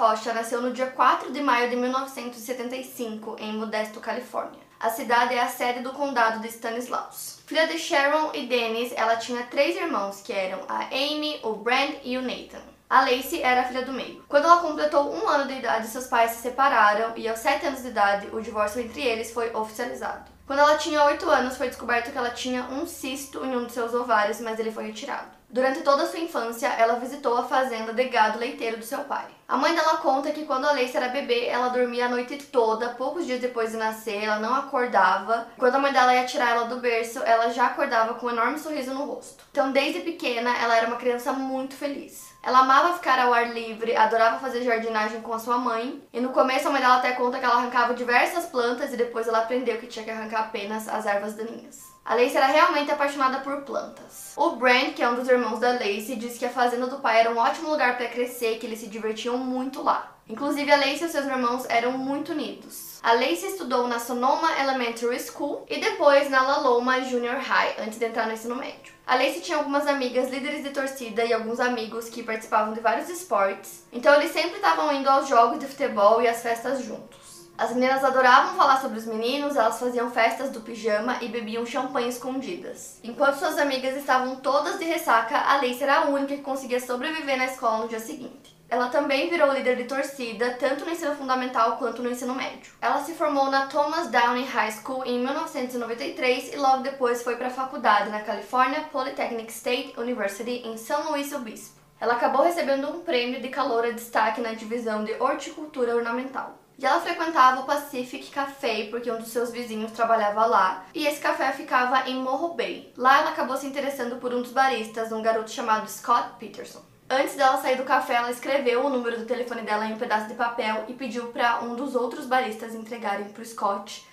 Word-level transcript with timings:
Rocha 0.00 0.32
nasceu 0.32 0.62
no 0.62 0.72
dia 0.72 0.86
4 0.86 1.30
de 1.30 1.42
maio 1.42 1.68
de 1.68 1.76
1975 1.76 3.36
em 3.38 3.52
Modesto, 3.52 4.00
Califórnia. 4.00 4.58
A 4.80 4.88
cidade 4.88 5.34
é 5.34 5.42
a 5.42 5.46
sede 5.46 5.80
do 5.80 5.92
condado 5.92 6.40
de 6.40 6.48
Stanislaus. 6.48 7.40
Filha 7.46 7.66
de 7.66 7.78
Sharon 7.78 8.30
e 8.32 8.46
Dennis, 8.46 8.94
ela 8.96 9.16
tinha 9.16 9.42
três 9.42 9.76
irmãos, 9.76 10.22
que 10.22 10.32
eram 10.32 10.60
a 10.66 10.86
Amy, 10.86 11.38
o 11.42 11.52
Brand 11.52 11.96
e 12.02 12.16
o 12.16 12.22
Nathan. 12.22 12.62
A 12.88 13.02
Lacey 13.02 13.42
era 13.42 13.60
a 13.60 13.64
filha 13.64 13.84
do 13.84 13.92
meio. 13.92 14.24
Quando 14.26 14.46
ela 14.46 14.62
completou 14.62 15.14
um 15.14 15.28
ano 15.28 15.46
de 15.46 15.58
idade, 15.58 15.88
seus 15.88 16.06
pais 16.06 16.30
se 16.30 16.40
separaram 16.40 17.12
e 17.14 17.28
aos 17.28 17.40
sete 17.40 17.66
anos 17.66 17.82
de 17.82 17.88
idade, 17.88 18.28
o 18.32 18.40
divórcio 18.40 18.80
entre 18.80 19.02
eles 19.02 19.30
foi 19.30 19.54
oficializado. 19.54 20.30
Quando 20.46 20.60
ela 20.60 20.78
tinha 20.78 21.04
oito 21.04 21.28
anos, 21.28 21.58
foi 21.58 21.68
descoberto 21.68 22.10
que 22.10 22.16
ela 22.16 22.30
tinha 22.30 22.62
um 22.62 22.86
cisto 22.86 23.44
em 23.44 23.54
um 23.54 23.66
de 23.66 23.72
seus 23.72 23.92
ovários, 23.92 24.40
mas 24.40 24.58
ele 24.58 24.72
foi 24.72 24.86
retirado. 24.86 25.39
Durante 25.52 25.80
toda 25.80 26.04
a 26.04 26.06
sua 26.06 26.20
infância, 26.20 26.68
ela 26.68 27.00
visitou 27.00 27.36
a 27.36 27.42
fazenda 27.42 27.92
de 27.92 28.04
gado 28.04 28.38
leiteiro 28.38 28.76
do 28.76 28.84
seu 28.84 29.00
pai. 29.00 29.26
A 29.48 29.56
mãe 29.56 29.74
dela 29.74 29.96
conta 29.96 30.30
que 30.30 30.44
quando 30.44 30.64
a 30.64 30.70
Lacey 30.70 30.96
era 30.96 31.08
bebê, 31.08 31.46
ela 31.46 31.70
dormia 31.70 32.06
a 32.06 32.08
noite 32.08 32.36
toda, 32.36 32.90
poucos 32.90 33.26
dias 33.26 33.40
depois 33.40 33.72
de 33.72 33.76
nascer, 33.76 34.22
ela 34.22 34.38
não 34.38 34.54
acordava. 34.54 35.48
Quando 35.58 35.74
a 35.74 35.78
mãe 35.80 35.92
dela 35.92 36.14
ia 36.14 36.24
tirar 36.24 36.50
ela 36.50 36.66
do 36.66 36.76
berço, 36.76 37.18
ela 37.24 37.50
já 37.50 37.66
acordava 37.66 38.14
com 38.14 38.26
um 38.26 38.30
enorme 38.30 38.60
sorriso 38.60 38.94
no 38.94 39.06
rosto. 39.06 39.42
Então, 39.50 39.72
desde 39.72 40.02
pequena, 40.02 40.56
ela 40.56 40.76
era 40.76 40.86
uma 40.86 40.98
criança 40.98 41.32
muito 41.32 41.74
feliz. 41.74 42.30
Ela 42.44 42.60
amava 42.60 42.94
ficar 42.94 43.18
ao 43.18 43.34
ar 43.34 43.52
livre, 43.52 43.96
adorava 43.96 44.38
fazer 44.38 44.62
jardinagem 44.62 45.20
com 45.20 45.32
a 45.32 45.38
sua 45.40 45.58
mãe. 45.58 46.00
E 46.12 46.20
no 46.20 46.28
começo 46.28 46.68
a 46.68 46.70
mãe 46.70 46.80
dela 46.80 46.98
até 46.98 47.10
conta 47.12 47.40
que 47.40 47.44
ela 47.44 47.56
arrancava 47.56 47.92
diversas 47.92 48.46
plantas 48.46 48.92
e 48.92 48.96
depois 48.96 49.26
ela 49.26 49.38
aprendeu 49.38 49.78
que 49.78 49.88
tinha 49.88 50.04
que 50.04 50.12
arrancar 50.12 50.42
apenas 50.42 50.88
as 50.88 51.06
ervas 51.06 51.34
daninhas. 51.34 51.89
A 52.10 52.14
Lacey 52.16 52.38
era 52.38 52.48
realmente 52.48 52.90
apaixonada 52.90 53.38
por 53.38 53.58
plantas. 53.58 54.32
O 54.34 54.56
Brand, 54.56 54.94
que 54.94 55.00
é 55.00 55.08
um 55.08 55.14
dos 55.14 55.28
irmãos 55.28 55.60
da 55.60 55.74
Lacey, 55.74 56.16
disse 56.16 56.40
que 56.40 56.44
a 56.44 56.50
fazenda 56.50 56.88
do 56.88 56.98
pai 56.98 57.20
era 57.20 57.30
um 57.30 57.38
ótimo 57.38 57.70
lugar 57.70 57.96
para 57.96 58.08
crescer 58.08 58.56
e 58.56 58.58
que 58.58 58.66
eles 58.66 58.80
se 58.80 58.88
divertiam 58.88 59.38
muito 59.38 59.80
lá. 59.80 60.12
Inclusive, 60.28 60.72
a 60.72 60.76
Lacey 60.76 61.04
e 61.04 61.08
seus 61.08 61.24
irmãos 61.24 61.66
eram 61.68 61.92
muito 61.92 62.32
unidos. 62.32 62.98
A 63.00 63.12
Lacey 63.12 63.50
estudou 63.50 63.86
na 63.86 64.00
Sonoma 64.00 64.58
Elementary 64.58 65.20
School 65.20 65.64
e 65.68 65.78
depois 65.78 66.28
na 66.28 66.42
La 66.42 66.58
Loma 66.58 67.00
Junior 67.00 67.36
High, 67.36 67.76
antes 67.78 67.96
de 67.96 68.06
entrar 68.06 68.26
no 68.26 68.32
ensino 68.32 68.56
médio. 68.56 68.92
A 69.06 69.14
Lacey 69.14 69.40
tinha 69.40 69.58
algumas 69.58 69.86
amigas 69.86 70.30
líderes 70.30 70.64
de 70.64 70.70
torcida 70.70 71.24
e 71.24 71.32
alguns 71.32 71.60
amigos 71.60 72.08
que 72.08 72.24
participavam 72.24 72.74
de 72.74 72.80
vários 72.80 73.08
esportes, 73.08 73.84
então 73.92 74.12
eles 74.16 74.32
sempre 74.32 74.56
estavam 74.56 74.92
indo 74.92 75.08
aos 75.08 75.28
jogos 75.28 75.60
de 75.60 75.66
futebol 75.66 76.20
e 76.20 76.26
às 76.26 76.42
festas 76.42 76.82
juntos. 76.82 77.39
As 77.60 77.74
meninas 77.74 78.02
adoravam 78.02 78.56
falar 78.56 78.80
sobre 78.80 78.98
os 78.98 79.04
meninos, 79.04 79.54
elas 79.54 79.78
faziam 79.78 80.10
festas 80.10 80.48
do 80.48 80.62
pijama 80.62 81.18
e 81.20 81.28
bebiam 81.28 81.66
champanhe 81.66 82.08
escondidas. 82.08 82.98
Enquanto 83.04 83.34
suas 83.34 83.58
amigas 83.58 83.94
estavam 83.98 84.36
todas 84.36 84.78
de 84.78 84.86
ressaca, 84.86 85.36
a 85.36 85.56
Lacey 85.56 85.82
era 85.82 85.98
a 85.98 86.04
única 86.06 86.34
que 86.34 86.42
conseguia 86.42 86.80
sobreviver 86.80 87.36
na 87.36 87.44
escola 87.44 87.82
no 87.82 87.88
dia 87.88 88.00
seguinte. 88.00 88.56
Ela 88.66 88.88
também 88.88 89.28
virou 89.28 89.52
líder 89.52 89.76
de 89.76 89.84
torcida, 89.84 90.56
tanto 90.58 90.86
no 90.86 90.90
ensino 90.90 91.14
fundamental 91.14 91.76
quanto 91.76 92.02
no 92.02 92.10
ensino 92.10 92.34
médio. 92.34 92.72
Ela 92.80 93.04
se 93.04 93.12
formou 93.12 93.50
na 93.50 93.66
Thomas 93.66 94.08
Downey 94.08 94.46
High 94.46 94.72
School 94.82 95.04
em 95.04 95.18
1993 95.18 96.54
e 96.54 96.56
logo 96.56 96.82
depois 96.82 97.22
foi 97.22 97.36
para 97.36 97.48
a 97.48 97.50
faculdade 97.50 98.08
na 98.08 98.20
California 98.20 98.88
Polytechnic 98.90 99.52
State 99.52 100.00
University 100.00 100.62
em 100.64 100.78
São 100.78 101.10
Luís 101.10 101.30
Obispo. 101.34 101.78
Ela 102.00 102.14
acabou 102.14 102.42
recebendo 102.42 102.88
um 102.88 103.00
prêmio 103.00 103.42
de 103.42 103.50
calor 103.50 103.84
a 103.84 103.90
destaque 103.90 104.40
na 104.40 104.54
divisão 104.54 105.04
de 105.04 105.12
horticultura 105.20 105.94
ornamental. 105.94 106.59
E 106.80 106.86
ela 106.86 106.98
frequentava 106.98 107.60
o 107.60 107.64
Pacific 107.64 108.30
Café 108.30 108.88
porque 108.90 109.12
um 109.12 109.18
dos 109.18 109.28
seus 109.28 109.50
vizinhos 109.50 109.92
trabalhava 109.92 110.46
lá, 110.46 110.86
e 110.94 111.06
esse 111.06 111.20
café 111.20 111.52
ficava 111.52 112.08
em 112.08 112.14
Morro 112.14 112.54
Bay. 112.54 112.90
Lá 112.96 113.18
ela 113.18 113.30
acabou 113.32 113.54
se 113.58 113.66
interessando 113.66 114.16
por 114.16 114.32
um 114.32 114.40
dos 114.40 114.50
baristas, 114.50 115.12
um 115.12 115.20
garoto 115.20 115.50
chamado 115.50 115.86
Scott 115.90 116.38
Peterson. 116.38 116.80
Antes 117.10 117.34
dela 117.34 117.60
sair 117.60 117.76
do 117.76 117.84
café, 117.84 118.14
ela 118.14 118.30
escreveu 118.30 118.86
o 118.86 118.88
número 118.88 119.18
do 119.18 119.26
telefone 119.26 119.60
dela 119.60 119.84
em 119.84 119.92
um 119.92 119.98
pedaço 119.98 120.26
de 120.26 120.34
papel 120.34 120.84
e 120.88 120.94
pediu 120.94 121.26
para 121.26 121.60
um 121.60 121.74
dos 121.74 121.94
outros 121.94 122.24
baristas 122.24 122.74
entregarem 122.74 123.28
para 123.28 123.42
o 123.42 123.44
Scott 123.44 124.08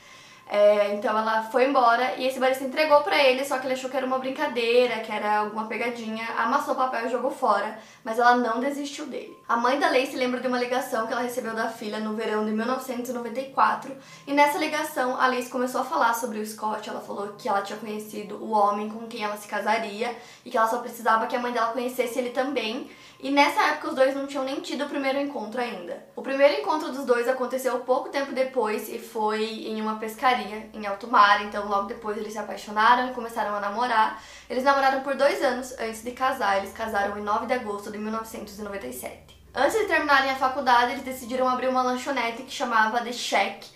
é, 0.50 0.94
então 0.94 1.18
ela 1.18 1.44
foi 1.44 1.68
embora 1.68 2.16
e 2.16 2.26
esse 2.26 2.40
barista 2.40 2.64
entregou 2.64 3.02
para 3.02 3.22
ele, 3.22 3.44
só 3.44 3.60
que 3.60 3.68
ele 3.68 3.74
achou 3.74 3.90
que 3.90 3.98
era 3.98 4.06
uma 4.06 4.18
brincadeira, 4.18 5.00
que 5.00 5.12
era 5.12 5.40
alguma 5.40 5.66
pegadinha, 5.68 6.26
amassou 6.38 6.74
o 6.74 6.78
papel 6.78 7.06
e 7.06 7.10
jogou 7.10 7.32
fora, 7.32 7.78
mas 8.04 8.18
ela 8.18 8.38
não 8.38 8.62
desistiu 8.62 9.08
dele. 9.08 9.38
A 9.48 9.58
mãe 9.58 9.78
da 9.78 9.90
Lacey 9.90 10.16
lembra 10.16 10.40
de 10.40 10.48
uma 10.48 10.58
ligação 10.58 11.06
que 11.06 11.12
ela 11.12 11.22
recebeu 11.22 11.54
da 11.54 11.68
filha 11.68 12.00
no 12.00 12.16
verão 12.16 12.46
de 12.46 12.52
1994, 12.52 13.94
e 14.26 14.32
nessa 14.32 14.58
ligação 14.58 15.20
a 15.20 15.28
Lacey 15.28 15.50
começou 15.50 15.82
a 15.82 15.86
falar 15.86 16.14
sobre 16.14 16.40
o 16.40 16.46
Scott, 16.46 16.90
ela 16.90 17.02
falou 17.02 17.34
que 17.38 17.50
ela 17.50 17.62
tinha 17.62 17.78
conhecido 17.78 18.36
o 18.36 18.52
homem 18.52 18.90
com 18.90 19.06
quem 19.08 19.24
ela 19.24 19.36
se 19.36 19.48
casaria 19.48 20.16
e 20.46 20.50
que 20.50 20.58
ela 20.58 20.68
só 20.68 20.78
precisava 20.78 21.28
que 21.28 21.36
a 21.36 21.40
mãe 21.40 21.52
dela 21.52 21.74
conhecesse 21.74 22.20
ele 22.20 22.30
também. 22.30 22.90
E 23.20 23.32
nessa 23.32 23.64
época 23.64 23.90
os 23.90 23.96
dois 23.96 24.16
não 24.16 24.28
tinham 24.28 24.44
nem 24.44 24.62
tido 24.62 24.86
o 24.86 24.90
primeiro 24.90 25.20
encontro 25.20 25.60
ainda. 25.60 26.06
O 26.16 26.22
primeiro 26.22 26.62
encontro 26.62 26.92
dos 26.92 27.04
dois 27.04 27.28
aconteceu 27.28 27.80
pouco 27.80 28.10
tempo 28.10 28.32
depois 28.32 28.88
e 28.90 29.00
foi 29.00 29.44
em 29.44 29.82
uma 29.82 29.96
pescaria 29.96 30.37
em 30.74 30.86
alto 30.86 31.08
mar, 31.08 31.44
então 31.44 31.68
logo 31.68 31.88
depois 31.88 32.18
eles 32.18 32.34
se 32.34 32.40
apaixonaram 32.40 33.10
e 33.10 33.14
começaram 33.14 33.56
a 33.56 33.60
namorar. 33.60 34.22
Eles 34.50 34.64
namoraram 34.64 35.02
por 35.02 35.16
dois 35.16 35.42
anos 35.42 35.74
antes 35.80 36.04
de 36.04 36.12
casar, 36.12 36.58
eles 36.58 36.74
casaram 36.74 37.18
em 37.18 37.22
9 37.22 37.46
de 37.46 37.54
agosto 37.54 37.92
de 37.92 37.98
1997. 37.98 39.38
Antes 39.54 39.80
de 39.80 39.86
terminarem 39.86 40.30
a 40.30 40.36
faculdade, 40.36 40.92
eles 40.92 41.04
decidiram 41.04 41.48
abrir 41.50 41.68
uma 41.68 41.82
lanchonete 41.82 42.44
que 42.44 42.52
chamava 42.52 43.02
The 43.02 43.12
Shack, 43.12 43.68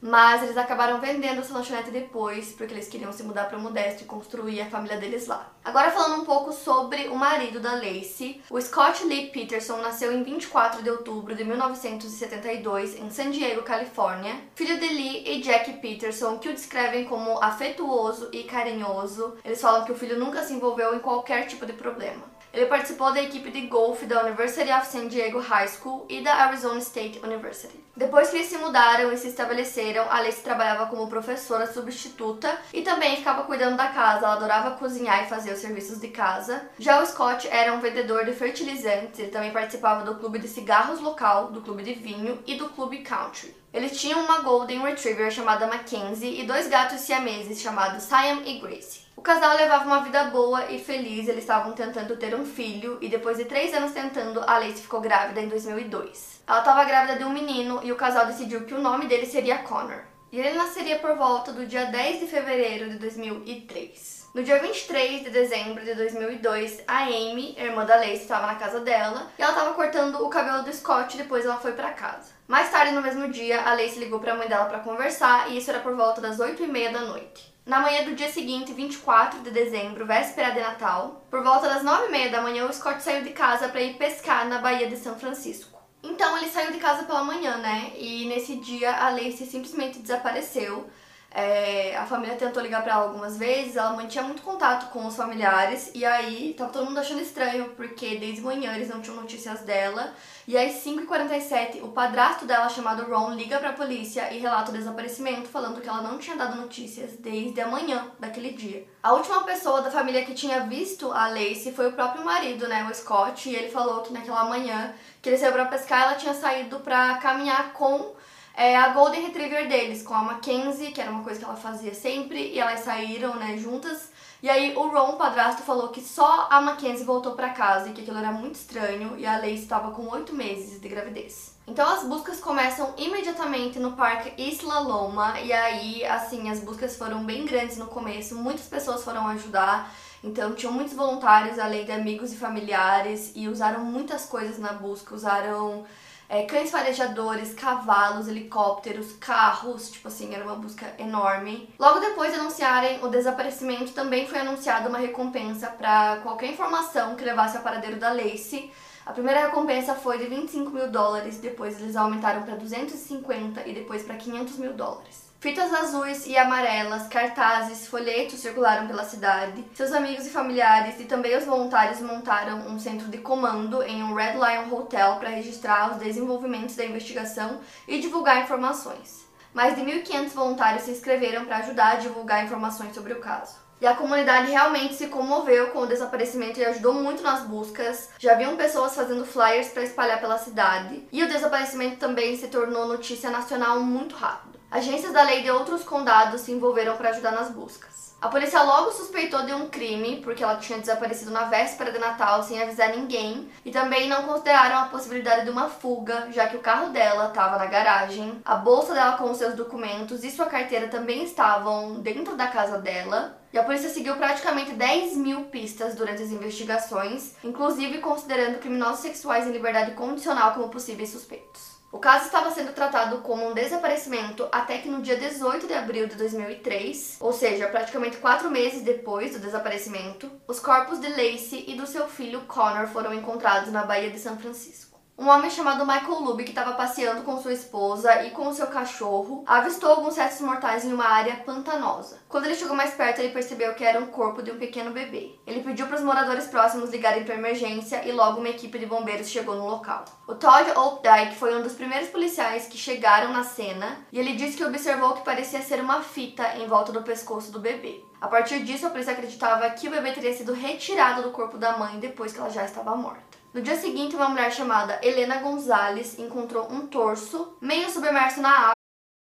mas 0.00 0.42
eles 0.42 0.56
acabaram 0.56 1.00
vendendo 1.00 1.40
essa 1.40 1.52
lanchonete 1.52 1.90
depois, 1.90 2.52
porque 2.52 2.72
eles 2.72 2.88
queriam 2.88 3.12
se 3.12 3.22
mudar 3.22 3.44
para 3.44 3.58
Modesto 3.58 4.02
e 4.02 4.06
construir 4.06 4.60
a 4.60 4.66
família 4.66 4.96
deles 4.96 5.26
lá. 5.26 5.52
Agora 5.64 5.90
falando 5.90 6.22
um 6.22 6.24
pouco 6.24 6.52
sobre 6.52 7.08
o 7.08 7.16
marido 7.16 7.60
da 7.60 7.74
Lacey, 7.74 8.42
o 8.50 8.60
Scott 8.60 9.04
Lee 9.04 9.30
Peterson 9.30 9.78
nasceu 9.78 10.12
em 10.12 10.22
24 10.22 10.82
de 10.82 10.90
outubro 10.90 11.34
de 11.34 11.44
1972 11.44 12.98
em 12.98 13.10
San 13.10 13.30
Diego, 13.30 13.62
Califórnia, 13.62 14.40
filho 14.54 14.78
de 14.78 14.88
Lee 14.88 15.24
e 15.26 15.40
Jack 15.42 15.74
Peterson, 15.74 16.38
que 16.38 16.48
o 16.48 16.54
descrevem 16.54 17.04
como 17.04 17.42
afetuoso 17.42 18.28
e 18.32 18.44
carinhoso. 18.44 19.36
Eles 19.44 19.60
falam 19.60 19.84
que 19.84 19.92
o 19.92 19.96
filho 19.96 20.18
nunca 20.18 20.42
se 20.42 20.54
envolveu 20.54 20.94
em 20.94 21.00
qualquer 21.00 21.46
tipo 21.46 21.66
de 21.66 21.72
problema. 21.72 22.37
Ele 22.52 22.66
participou 22.66 23.12
da 23.12 23.22
equipe 23.22 23.50
de 23.50 23.62
golfe 23.62 24.06
da 24.06 24.22
University 24.22 24.70
of 24.72 24.86
San 24.86 25.08
Diego 25.08 25.38
High 25.38 25.68
School 25.68 26.06
e 26.08 26.20
da 26.22 26.34
Arizona 26.34 26.78
State 26.78 27.20
University. 27.22 27.84
Depois 27.96 28.30
que 28.30 28.36
eles 28.36 28.48
se 28.48 28.56
mudaram 28.56 29.12
e 29.12 29.16
se 29.16 29.28
estabeleceram, 29.28 30.10
Alice 30.10 30.40
trabalhava 30.40 30.86
como 30.86 31.08
professora 31.08 31.70
substituta 31.70 32.56
e 32.72 32.82
também 32.82 33.16
ficava 33.16 33.42
cuidando 33.42 33.76
da 33.76 33.88
casa. 33.88 34.24
Ela 34.24 34.34
adorava 34.34 34.76
cozinhar 34.76 35.24
e 35.24 35.28
fazer 35.28 35.52
os 35.52 35.58
serviços 35.58 36.00
de 36.00 36.08
casa. 36.08 36.68
Já 36.78 37.02
o 37.02 37.06
Scott 37.06 37.46
era 37.48 37.72
um 37.72 37.80
vendedor 37.80 38.24
de 38.24 38.32
fertilizantes, 38.32 39.18
ele 39.18 39.30
também 39.30 39.52
participava 39.52 40.04
do 40.04 40.18
clube 40.18 40.38
de 40.38 40.48
cigarros 40.48 41.00
local, 41.00 41.50
do 41.50 41.60
clube 41.60 41.82
de 41.82 41.94
vinho 41.94 42.42
e 42.46 42.54
do 42.54 42.68
clube 42.68 42.98
country. 42.98 43.54
Eles 43.72 44.00
tinham 44.00 44.24
uma 44.24 44.40
Golden 44.40 44.80
Retriever 44.80 45.30
chamada 45.30 45.66
Mackenzie 45.66 46.40
e 46.40 46.46
dois 46.46 46.68
gatos 46.68 47.00
siameses 47.00 47.60
chamados 47.60 48.04
Siam 48.04 48.42
e 48.44 48.58
Gracie. 48.60 49.07
O 49.18 49.20
casal 49.20 49.56
levava 49.56 49.84
uma 49.84 50.00
vida 50.00 50.22
boa 50.26 50.70
e 50.70 50.78
feliz, 50.78 51.26
eles 51.26 51.42
estavam 51.42 51.72
tentando 51.72 52.16
ter 52.16 52.36
um 52.36 52.46
filho 52.46 52.98
e 53.00 53.08
depois 53.08 53.36
de 53.36 53.46
três 53.46 53.74
anos 53.74 53.90
tentando, 53.90 54.40
a 54.46 54.58
Lacey 54.58 54.74
ficou 54.74 55.00
grávida 55.00 55.40
em 55.40 55.48
2002. 55.48 56.44
Ela 56.46 56.60
estava 56.60 56.84
grávida 56.84 57.18
de 57.18 57.24
um 57.24 57.30
menino 57.30 57.80
e 57.82 57.90
o 57.90 57.96
casal 57.96 58.26
decidiu 58.26 58.64
que 58.64 58.74
o 58.74 58.80
nome 58.80 59.08
dele 59.08 59.26
seria 59.26 59.58
Connor. 59.58 60.04
E 60.30 60.38
ele 60.38 60.56
nasceria 60.56 61.00
por 61.00 61.16
volta 61.16 61.52
do 61.52 61.66
dia 61.66 61.86
10 61.86 62.20
de 62.20 62.26
fevereiro 62.28 62.90
de 62.90 62.96
2003. 62.96 64.28
No 64.36 64.44
dia 64.44 64.60
23 64.60 65.24
de 65.24 65.30
dezembro 65.30 65.84
de 65.84 65.96
2002, 65.96 66.84
a 66.86 67.02
Amy, 67.02 67.56
irmã 67.58 67.84
da 67.84 67.96
Lacey, 67.96 68.18
estava 68.18 68.46
na 68.46 68.54
casa 68.54 68.78
dela 68.78 69.32
e 69.36 69.42
ela 69.42 69.50
estava 69.50 69.74
cortando 69.74 70.24
o 70.24 70.28
cabelo 70.28 70.62
do 70.62 70.72
Scott 70.72 71.16
e 71.16 71.18
depois 71.18 71.44
ela 71.44 71.58
foi 71.58 71.72
para 71.72 71.90
casa. 71.90 72.30
Mais 72.46 72.70
tarde 72.70 72.92
no 72.92 73.02
mesmo 73.02 73.28
dia, 73.28 73.62
a 73.62 73.72
Lacey 73.72 73.98
ligou 73.98 74.20
para 74.20 74.34
a 74.34 74.36
mãe 74.36 74.46
dela 74.46 74.66
para 74.66 74.78
conversar 74.78 75.50
e 75.50 75.58
isso 75.58 75.70
era 75.70 75.80
por 75.80 75.96
volta 75.96 76.20
das 76.20 76.38
8 76.38 76.62
e 76.62 76.68
meia 76.68 76.92
da 76.92 77.00
noite. 77.00 77.57
Na 77.68 77.80
manhã 77.80 78.02
do 78.02 78.14
dia 78.14 78.32
seguinte, 78.32 78.72
24 78.72 79.40
de 79.40 79.50
dezembro, 79.50 80.06
véspera 80.06 80.52
de 80.52 80.58
Natal, 80.58 81.22
por 81.30 81.42
volta 81.42 81.68
das 81.68 81.84
9h30 81.84 82.30
da 82.30 82.40
manhã, 82.40 82.64
o 82.64 82.72
Scott 82.72 83.02
saiu 83.02 83.22
de 83.22 83.28
casa 83.28 83.68
para 83.68 83.82
ir 83.82 83.98
pescar 83.98 84.48
na 84.48 84.56
Baía 84.56 84.88
de 84.88 84.96
São 84.96 85.18
Francisco. 85.18 85.78
Então 86.02 86.38
ele 86.38 86.48
saiu 86.48 86.72
de 86.72 86.78
casa 86.78 87.02
pela 87.02 87.22
manhã, 87.22 87.58
né? 87.58 87.92
E 87.94 88.24
nesse 88.24 88.56
dia 88.56 88.90
a 88.96 89.10
Lacey 89.10 89.46
simplesmente 89.46 89.98
desapareceu. 89.98 90.88
É, 91.30 91.94
a 91.94 92.06
família 92.06 92.36
tentou 92.36 92.62
ligar 92.62 92.82
para 92.82 92.94
ela 92.94 93.04
algumas 93.04 93.36
vezes, 93.36 93.76
ela 93.76 93.92
mantinha 93.92 94.24
muito 94.24 94.40
contato 94.40 94.90
com 94.90 95.06
os 95.06 95.14
familiares 95.14 95.90
e 95.94 96.02
aí 96.02 96.54
tava 96.56 96.72
todo 96.72 96.86
mundo 96.86 96.98
achando 96.98 97.20
estranho 97.20 97.68
porque 97.76 98.16
desde 98.16 98.40
manhã 98.40 98.74
eles 98.74 98.88
não 98.88 99.02
tinham 99.02 99.16
notícias 99.16 99.60
dela. 99.60 100.14
E 100.46 100.56
às 100.56 100.82
5h47, 100.82 101.82
o 101.82 101.88
padrasto 101.88 102.46
dela, 102.46 102.70
chamado 102.70 103.04
Ron, 103.04 103.34
liga 103.34 103.58
pra 103.58 103.74
polícia 103.74 104.32
e 104.32 104.38
relata 104.38 104.70
o 104.70 104.74
desaparecimento, 104.74 105.46
falando 105.46 105.82
que 105.82 105.88
ela 105.88 106.00
não 106.00 106.16
tinha 106.16 106.34
dado 106.34 106.56
notícias 106.56 107.12
desde 107.18 107.60
a 107.60 107.68
manhã 107.68 108.10
daquele 108.18 108.52
dia. 108.52 108.86
A 109.02 109.12
última 109.12 109.44
pessoa 109.44 109.82
da 109.82 109.90
família 109.90 110.24
que 110.24 110.32
tinha 110.32 110.60
visto 110.60 111.12
a 111.12 111.28
Lacey 111.28 111.74
foi 111.76 111.88
o 111.88 111.92
próprio 111.92 112.24
marido, 112.24 112.66
né, 112.66 112.88
o 112.90 112.94
Scott, 112.94 113.46
e 113.46 113.54
ele 113.54 113.68
falou 113.68 114.00
que 114.00 114.14
naquela 114.14 114.44
manhã 114.44 114.94
que 115.20 115.28
ele 115.28 115.36
saiu 115.36 115.52
pra 115.52 115.66
pescar, 115.66 116.04
ela 116.04 116.14
tinha 116.14 116.32
saído 116.32 116.80
pra 116.80 117.18
caminhar 117.18 117.74
com 117.74 118.16
é, 118.58 118.76
a 118.76 118.88
Golden 118.88 119.22
Retriever 119.22 119.68
deles, 119.68 120.02
com 120.02 120.12
a 120.12 120.20
Mackenzie, 120.20 120.90
que 120.90 121.00
era 121.00 121.12
uma 121.12 121.22
coisa 121.22 121.38
que 121.38 121.44
ela 121.44 121.54
fazia 121.54 121.94
sempre, 121.94 122.50
e 122.52 122.58
elas 122.58 122.80
saíram, 122.80 123.36
né, 123.36 123.56
juntas. 123.56 124.10
E 124.42 124.50
aí 124.50 124.74
o 124.74 124.88
Ron, 124.88 125.10
o 125.10 125.16
padrasto, 125.16 125.62
falou 125.62 125.90
que 125.90 126.00
só 126.00 126.48
a 126.50 126.60
Mackenzie 126.60 127.04
voltou 127.04 127.36
para 127.36 127.50
casa 127.50 127.88
e 127.88 127.92
que 127.92 128.00
aquilo 128.00 128.18
era 128.18 128.32
muito 128.32 128.56
estranho 128.56 129.16
e 129.16 129.24
a 129.24 129.36
Lacey 129.36 129.54
estava 129.54 129.92
com 129.92 130.08
oito 130.08 130.34
meses 130.34 130.80
de 130.80 130.88
gravidez. 130.88 131.56
Então 131.68 131.88
as 131.88 132.02
buscas 132.02 132.40
começam 132.40 132.94
imediatamente 132.96 133.78
no 133.78 133.92
parque 133.92 134.32
Isla 134.36 134.80
Loma 134.80 135.38
e 135.40 135.52
aí, 135.52 136.04
assim, 136.04 136.50
as 136.50 136.58
buscas 136.58 136.96
foram 136.96 137.24
bem 137.24 137.44
grandes 137.44 137.76
no 137.76 137.86
começo, 137.86 138.34
muitas 138.34 138.66
pessoas 138.66 139.04
foram 139.04 139.28
ajudar. 139.28 139.94
Então 140.24 140.52
tinham 140.52 140.72
muitos 140.72 140.94
voluntários, 140.94 141.60
além 141.60 141.84
de 141.84 141.92
amigos 141.92 142.32
e 142.32 142.36
familiares, 142.36 143.30
e 143.36 143.46
usaram 143.46 143.84
muitas 143.84 144.26
coisas 144.26 144.58
na 144.58 144.72
busca, 144.72 145.14
usaram 145.14 145.84
é, 146.28 146.42
cães 146.42 146.70
farejadores, 146.70 147.54
cavalos, 147.54 148.28
helicópteros, 148.28 149.12
carros, 149.12 149.90
tipo 149.90 150.08
assim, 150.08 150.34
era 150.34 150.44
uma 150.44 150.56
busca 150.56 150.92
enorme. 150.98 151.72
Logo 151.78 152.00
depois 152.00 152.32
de 152.32 152.38
anunciarem 152.38 153.02
o 153.02 153.08
desaparecimento, 153.08 153.92
também 153.92 154.26
foi 154.26 154.40
anunciada 154.40 154.88
uma 154.88 154.98
recompensa 154.98 155.68
para 155.68 156.18
qualquer 156.22 156.50
informação 156.50 157.16
que 157.16 157.24
levasse 157.24 157.56
ao 157.56 157.62
paradeiro 157.62 157.98
da 157.98 158.12
Lacey. 158.12 158.70
A 159.06 159.12
primeira 159.12 159.46
recompensa 159.46 159.94
foi 159.94 160.18
de 160.18 160.26
25 160.26 160.70
mil 160.70 160.90
dólares, 160.90 161.38
depois 161.38 161.80
eles 161.80 161.96
aumentaram 161.96 162.42
para 162.42 162.56
250 162.56 163.66
e 163.66 163.72
depois 163.72 164.02
para 164.02 164.16
500 164.16 164.58
mil 164.58 164.74
dólares. 164.74 165.27
Fitas 165.40 165.72
azuis 165.72 166.26
e 166.26 166.36
amarelas, 166.36 167.06
cartazes, 167.06 167.86
folhetos 167.86 168.40
circularam 168.40 168.88
pela 168.88 169.04
cidade. 169.04 169.64
Seus 169.72 169.92
amigos 169.92 170.26
e 170.26 170.30
familiares 170.30 170.98
e 170.98 171.04
também 171.04 171.36
os 171.36 171.44
voluntários 171.44 172.00
montaram 172.00 172.66
um 172.66 172.76
centro 172.76 173.06
de 173.06 173.18
comando 173.18 173.80
em 173.84 174.02
um 174.02 174.14
Red 174.14 174.32
Lion 174.32 174.74
Hotel 174.74 175.14
para 175.14 175.28
registrar 175.28 175.92
os 175.92 175.98
desenvolvimentos 175.98 176.74
da 176.74 176.84
investigação 176.84 177.60
e 177.86 178.00
divulgar 178.00 178.42
informações. 178.42 179.28
Mais 179.54 179.76
de 179.76 179.82
1.500 179.82 180.30
voluntários 180.30 180.82
se 180.82 180.90
inscreveram 180.90 181.44
para 181.44 181.58
ajudar 181.58 181.92
a 181.92 182.00
divulgar 182.00 182.44
informações 182.44 182.92
sobre 182.92 183.12
o 183.12 183.20
caso. 183.20 183.54
E 183.80 183.86
a 183.86 183.94
comunidade 183.94 184.50
realmente 184.50 184.94
se 184.94 185.06
comoveu 185.06 185.68
com 185.68 185.82
o 185.82 185.86
desaparecimento 185.86 186.58
e 186.58 186.64
ajudou 186.64 186.94
muito 186.94 187.22
nas 187.22 187.42
buscas. 187.42 188.10
Já 188.18 188.32
haviam 188.32 188.56
pessoas 188.56 188.92
fazendo 188.96 189.24
flyers 189.24 189.68
para 189.68 189.84
espalhar 189.84 190.20
pela 190.20 190.36
cidade. 190.36 191.06
E 191.12 191.22
o 191.22 191.28
desaparecimento 191.28 191.96
também 191.98 192.36
se 192.36 192.48
tornou 192.48 192.88
notícia 192.88 193.30
nacional 193.30 193.78
muito 193.78 194.16
rápido. 194.16 194.57
Agências 194.70 195.14
da 195.14 195.22
lei 195.22 195.42
de 195.42 195.50
outros 195.50 195.82
condados 195.82 196.42
se 196.42 196.52
envolveram 196.52 196.94
para 196.98 197.08
ajudar 197.08 197.32
nas 197.32 197.50
buscas. 197.50 198.14
A 198.20 198.28
polícia 198.28 198.62
logo 198.62 198.92
suspeitou 198.92 199.46
de 199.46 199.54
um 199.54 199.70
crime, 199.70 200.20
porque 200.22 200.44
ela 200.44 200.56
tinha 200.56 200.78
desaparecido 200.78 201.30
na 201.30 201.44
véspera 201.44 201.90
de 201.90 201.98
Natal 201.98 202.42
sem 202.42 202.60
avisar 202.60 202.90
ninguém, 202.90 203.48
e 203.64 203.70
também 203.70 204.08
não 204.08 204.24
consideraram 204.24 204.76
a 204.80 204.88
possibilidade 204.88 205.44
de 205.44 205.50
uma 205.50 205.70
fuga, 205.70 206.28
já 206.30 206.48
que 206.48 206.56
o 206.56 206.60
carro 206.60 206.90
dela 206.90 207.28
estava 207.28 207.56
na 207.56 207.64
garagem, 207.64 208.42
a 208.44 208.56
bolsa 208.56 208.92
dela 208.92 209.16
com 209.16 209.32
seus 209.34 209.54
documentos 209.54 210.22
e 210.22 210.30
sua 210.30 210.46
carteira 210.46 210.88
também 210.88 211.24
estavam 211.24 212.00
dentro 212.00 212.36
da 212.36 212.48
casa 212.48 212.76
dela. 212.76 213.38
E 213.50 213.58
a 213.58 213.64
polícia 213.64 213.88
seguiu 213.88 214.16
praticamente 214.16 214.72
10 214.72 215.16
mil 215.16 215.44
pistas 215.44 215.94
durante 215.94 216.22
as 216.22 216.30
investigações, 216.30 217.36
inclusive 217.42 217.98
considerando 217.98 218.58
criminosos 218.58 219.00
sexuais 219.00 219.46
em 219.46 219.52
liberdade 219.52 219.92
condicional 219.92 220.52
como 220.52 220.68
possíveis 220.68 221.08
suspeitos. 221.08 221.77
O 221.90 221.98
caso 221.98 222.26
estava 222.26 222.50
sendo 222.50 222.74
tratado 222.74 223.18
como 223.22 223.48
um 223.48 223.54
desaparecimento 223.54 224.46
até 224.52 224.76
que 224.76 224.90
no 224.90 225.00
dia 225.00 225.16
18 225.16 225.66
de 225.66 225.72
abril 225.72 226.06
de 226.06 226.16
2003, 226.16 227.16
ou 227.18 227.32
seja, 227.32 227.66
praticamente 227.66 228.18
quatro 228.18 228.50
meses 228.50 228.82
depois 228.82 229.32
do 229.32 229.38
desaparecimento, 229.38 230.30
os 230.46 230.60
corpos 230.60 231.00
de 231.00 231.08
Lacey 231.08 231.64
e 231.66 231.74
do 231.74 231.86
seu 231.86 232.06
filho 232.06 232.42
Connor 232.42 232.88
foram 232.88 233.14
encontrados 233.14 233.72
na 233.72 233.84
Baía 233.84 234.10
de 234.10 234.18
São 234.18 234.36
Francisco. 234.38 234.87
Um 235.20 235.28
homem 235.28 235.50
chamado 235.50 235.84
Michael 235.84 236.20
Luby, 236.20 236.44
que 236.44 236.50
estava 236.50 236.74
passeando 236.74 237.22
com 237.22 237.42
sua 237.42 237.52
esposa 237.52 238.22
e 238.22 238.30
com 238.30 238.52
seu 238.52 238.68
cachorro, 238.68 239.42
avistou 239.48 239.90
alguns 239.90 240.16
restos 240.16 240.46
mortais 240.46 240.84
em 240.84 240.92
uma 240.92 241.08
área 241.08 241.34
pantanosa. 241.38 242.20
Quando 242.28 242.44
ele 242.44 242.54
chegou 242.54 242.76
mais 242.76 242.94
perto, 242.94 243.18
ele 243.18 243.32
percebeu 243.32 243.74
que 243.74 243.82
era 243.82 244.00
o 244.00 244.06
corpo 244.06 244.40
de 244.44 244.52
um 244.52 244.58
pequeno 244.58 244.92
bebê. 244.92 245.34
Ele 245.44 245.64
pediu 245.64 245.88
para 245.88 245.96
os 245.96 246.04
moradores 246.04 246.46
próximos 246.46 246.90
ligarem 246.90 247.24
para 247.24 247.34
emergência 247.34 248.06
e 248.06 248.12
logo 248.12 248.38
uma 248.38 248.48
equipe 248.48 248.78
de 248.78 248.86
bombeiros 248.86 249.28
chegou 249.28 249.56
no 249.56 249.66
local. 249.66 250.04
O 250.24 250.36
Todd 250.36 250.70
Opdyke 250.70 251.34
foi 251.34 251.58
um 251.58 251.62
dos 251.62 251.72
primeiros 251.72 252.10
policiais 252.10 252.68
que 252.68 252.78
chegaram 252.78 253.32
na 253.32 253.42
cena 253.42 254.06
e 254.12 254.20
ele 254.20 254.36
disse 254.36 254.56
que 254.56 254.64
observou 254.64 255.14
que 255.14 255.24
parecia 255.24 255.60
ser 255.62 255.80
uma 255.80 256.00
fita 256.00 256.56
em 256.58 256.68
volta 256.68 256.92
do 256.92 257.02
pescoço 257.02 257.50
do 257.50 257.58
bebê. 257.58 258.04
A 258.20 258.28
partir 258.28 258.62
disso, 258.62 258.86
a 258.86 258.90
polícia 258.90 259.12
acreditava 259.12 259.68
que 259.70 259.88
o 259.88 259.90
bebê 259.90 260.12
teria 260.12 260.32
sido 260.32 260.52
retirado 260.52 261.22
do 261.22 261.32
corpo 261.32 261.58
da 261.58 261.76
mãe 261.76 261.98
depois 261.98 262.32
que 262.32 262.38
ela 262.38 262.50
já 262.50 262.64
estava 262.64 262.94
morta. 262.94 263.27
No 263.54 263.62
dia 263.62 263.76
seguinte, 263.76 264.14
uma 264.14 264.28
mulher 264.28 264.52
chamada 264.52 264.98
Helena 265.02 265.38
Gonzalez 265.38 266.18
encontrou 266.18 266.70
um 266.70 266.86
torso 266.86 267.56
meio 267.62 267.88
submerso 267.88 268.40
na 268.42 268.50
água. 268.50 268.72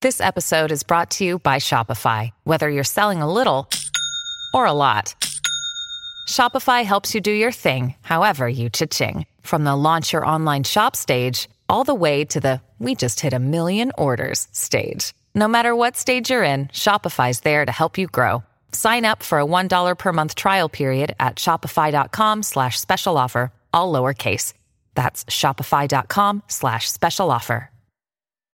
This 0.01 0.21
episode 0.21 0.73
is 0.73 0.85
brought 0.85 1.11
to 1.19 1.25
you 1.25 1.39
by 1.41 1.59
Shopify. 1.59 2.31
Whether 2.45 2.71
you're 2.71 2.85
selling 2.85 3.21
a 3.21 3.33
little 3.33 3.69
or 4.55 4.65
a 4.67 4.73
lot, 4.73 5.15
Shopify 6.29 6.85
helps 6.85 7.15
you 7.15 7.21
do 7.21 7.33
your 7.33 7.53
thing, 7.53 7.95
however 8.03 8.49
you 8.49 8.71
cha-ching. 8.71 9.27
From 9.43 9.65
the 9.65 9.75
launch 9.75 10.13
your 10.13 10.25
online 10.25 10.65
shop 10.65 10.95
stage, 10.95 11.49
all 11.69 11.85
the 11.85 11.95
way 11.95 12.25
to 12.27 12.39
the 12.39 12.61
we 12.79 12.95
just 12.95 13.21
hit 13.21 13.33
a 13.33 13.39
million 13.41 13.91
orders 13.99 14.47
stage. 14.53 15.13
No 15.35 15.49
matter 15.49 15.75
what 15.75 15.97
stage 15.97 16.31
you're 16.31 16.45
in, 16.45 16.67
Shopify's 16.69 17.41
there 17.41 17.65
to 17.65 17.73
help 17.73 17.99
you 17.99 18.07
grow. 18.07 18.45
Sign 18.73 19.05
up 19.05 19.23
for 19.23 19.39
a 19.41 19.45
$1 19.47 19.99
per 19.99 20.13
month 20.13 20.35
trial 20.37 20.69
period 20.69 21.15
at 21.19 21.37
shopify.com 21.37 22.43
slash 22.43 22.79
special 22.81 23.19
offer 23.19 23.51
all 23.73 23.93
lowercase. 23.93 24.55
That's 24.95 25.25
shopify.com 25.25 26.43
slash 26.49 26.91
special 26.91 27.31
offer. 27.31 27.69